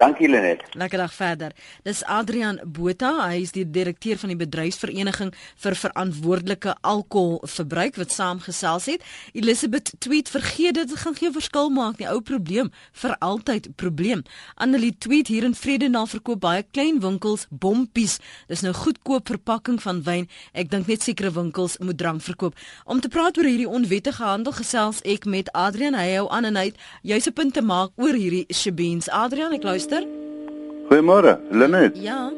[0.01, 0.63] Dankie Lenet.
[0.73, 1.51] Lekker dag verder.
[1.83, 5.29] Dis Adrian Botha, hy is die direkteur van die bedryfsvereniging
[5.61, 9.05] vir verantwoordelike alkoholverbruik wat saamgesels het.
[9.37, 12.07] Elizabeth tweet vergeet dit gaan geen verskil maak nie.
[12.09, 12.71] Ou probleem
[13.03, 14.23] vir altyd probleem.
[14.55, 18.17] Annelie tweet hier in Vredenal verkoop baie klein winkels bompies.
[18.49, 20.25] Dis nou goedkoop verpakking van wyn.
[20.57, 22.57] Ek dink net sekere winkels moet drank verkoop.
[22.89, 25.93] Om te praat oor hierdie onwettige handel gesels ek met Adrian.
[25.93, 26.83] Hy hou aan en hy het
[27.13, 29.05] jouse punte maak oor hierdie shebeens.
[29.13, 30.07] Adrian, ek luister luister.
[30.89, 31.97] Goeiemôre, Lenet.
[31.97, 32.31] Ja.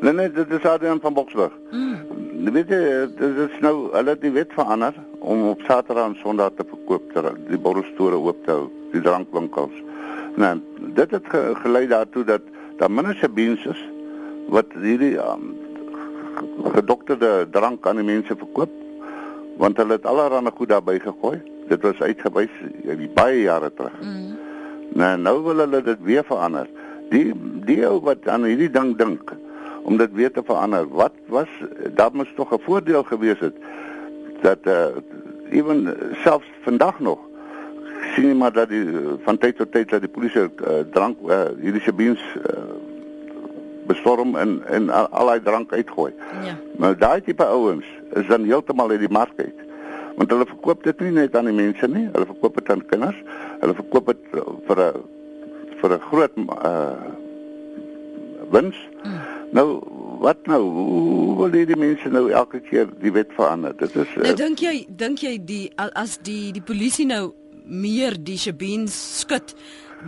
[0.00, 1.52] Lenet, dit is Adrian van Boksburg.
[1.70, 2.52] Mm.
[2.52, 2.80] Weet jy,
[3.18, 7.12] dit is nou hulle het die wet verander om op Saterdag en Sondag te verkoop
[7.12, 9.74] ter die borrelstore oop te hou, die drankwinkels.
[10.36, 10.54] Nou,
[10.94, 12.42] dit het ge gelei daartoe dat
[12.78, 13.82] daar minder beens is
[14.52, 15.54] wat hierdie um,
[16.76, 18.72] gedokterde drank aan die mense verkoop
[19.56, 21.40] want hulle het allerlei goed daarbey gegooi.
[21.68, 22.52] Dit was uitgewys
[23.16, 23.94] baie jare terug.
[24.02, 24.25] Mm.
[24.96, 26.68] Nou nou wil hulle dit weer verander.
[27.10, 27.32] Die
[27.68, 29.32] die ou wat aan hierdie ding dink
[29.86, 30.88] om dit weer te verander.
[30.88, 31.50] Wat was
[31.98, 33.56] daar moes tog 'n voordeel gewees het
[34.40, 37.18] dat eh uh, ewen selfs vandag nog
[38.14, 38.84] sien jy maar dat die
[39.24, 42.62] van tyd tot tyd dat die polisie uh, drank uh, hierdie sebeens uh,
[43.86, 46.12] bestorm en en al, al die drank uitgooi.
[46.44, 46.56] Ja.
[46.76, 49.65] Maar daai tipe ouens is dan heeltemal uit die mark uit
[50.16, 53.18] want hulle verkoop dit nie net aan die mense nie, hulle verkoop dit aan kinders.
[53.60, 54.22] Hulle verkoop dit
[54.68, 55.04] vir 'n
[55.80, 57.14] vir 'n groot uh
[58.50, 58.76] wins.
[59.02, 59.20] Hmm.
[59.50, 59.82] Nou
[60.20, 60.62] wat nou?
[60.62, 63.76] Hoe wil die mense nou elke keer die wet verander?
[63.76, 67.34] Dit is uh, Nou dink jy dink jy die as die die polisie nou
[67.66, 69.54] meer die shebeens skud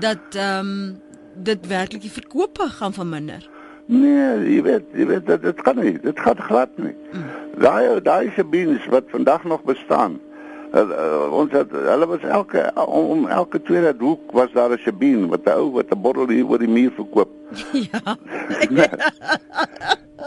[0.01, 0.97] dat ehm um,
[1.39, 3.45] dit werklik die verkope gaan verminder?
[3.89, 5.95] Nee, jy weet, jy weet dit dit gaan nie.
[6.03, 6.93] Dit gaan glad nie.
[7.57, 10.19] Daai daai shebeens wat vandag nog bestaan.
[10.75, 15.47] Uh, ons het hulle was elke om elke tweede hoek was daar 'n shebeen wat
[15.47, 17.31] 'n ou wat 'n bottel hier oor die muur verkoop.
[18.69, 18.97] Ja.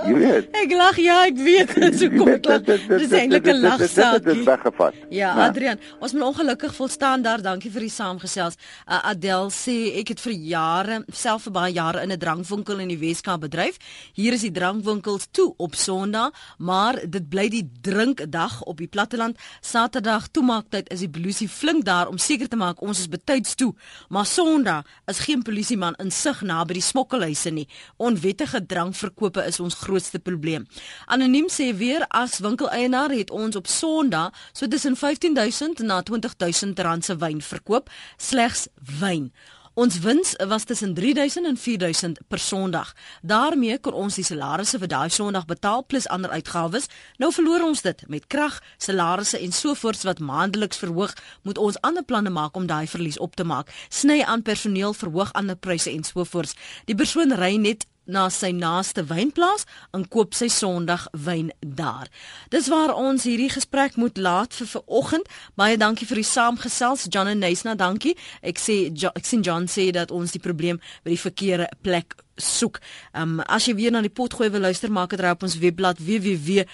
[0.02, 0.48] Jy weet.
[0.56, 2.70] Ek lag ja, ek weet dit so kom dit.
[2.88, 4.24] Dis eintlik 'n lagsaak.
[4.24, 4.96] Dit is weggevat.
[5.10, 7.42] Ja, ja, Adrian, ons moet ongelukkig volstaan daar.
[7.44, 8.58] Dankie vir die saamgesels.
[8.88, 12.88] Uh, Adel sê ek het vir jare self vir baie jare in 'n drankwinkel in
[12.88, 13.78] die Weskaap bedryf.
[14.14, 19.38] Hier is die drankwinkels toe op Sondag, maar dit bly die drinkdag op die platteland.
[19.62, 23.72] Saterdag toemaaktyd is die polisie flink daar om seker te maak ons is betyds toe.
[24.10, 27.68] Maar Sondag is geen polisieman in sig na by die smokkelhuise nie.
[27.98, 30.68] Onwettige drankverkope is ons grootste probleem.
[31.06, 37.06] Anoniem sê weer as winkeleienaar het ons op Sondag so tussen 15000 na 20000 rand
[37.06, 38.68] se wyn verkoop, slegs
[39.00, 39.32] wyn.
[39.74, 42.96] Ons wins was tussen 3000 en 4000 per Sondag.
[43.22, 46.90] Daarmee kon ons die salarisse vir daai Sondag betaal plus ander uitgawes.
[47.24, 51.16] Nou verloor ons dit met krag, salarisse en sovoorts wat maandeliks verhoog,
[51.48, 53.72] moet ons ander planne maak om daai verlies op te maak.
[53.90, 56.58] Sny aan personeel, verhoog ander pryse en sovoorts.
[56.92, 62.10] Die persoon ry net na sy naaste wynplaas en koop sy Sondag wyn daar.
[62.50, 65.30] Dis waar ons hierdie gesprek moet laat vir vanoggend.
[65.56, 68.16] Baie dankie vir die saamgesels John en Neisna, dankie.
[68.42, 68.84] Ek sê
[69.14, 72.80] ek sien John sê dat ons die probleem by die verkeerde plek soek.
[73.12, 75.44] Ehm um, as jy weer na die pot gooi wil luister, maak dit reg op
[75.44, 76.72] ons webblad www.rsg.co.za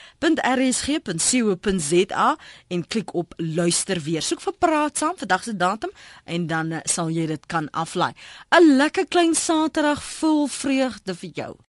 [2.68, 4.22] en klik op luister weer.
[4.22, 5.91] Soek vir praat saam vandag se datum
[6.26, 8.14] en dan uh, sal jy dit kan aflaai.
[8.51, 11.58] 'n Lekker klein Saterdag vol vreugde vir jou.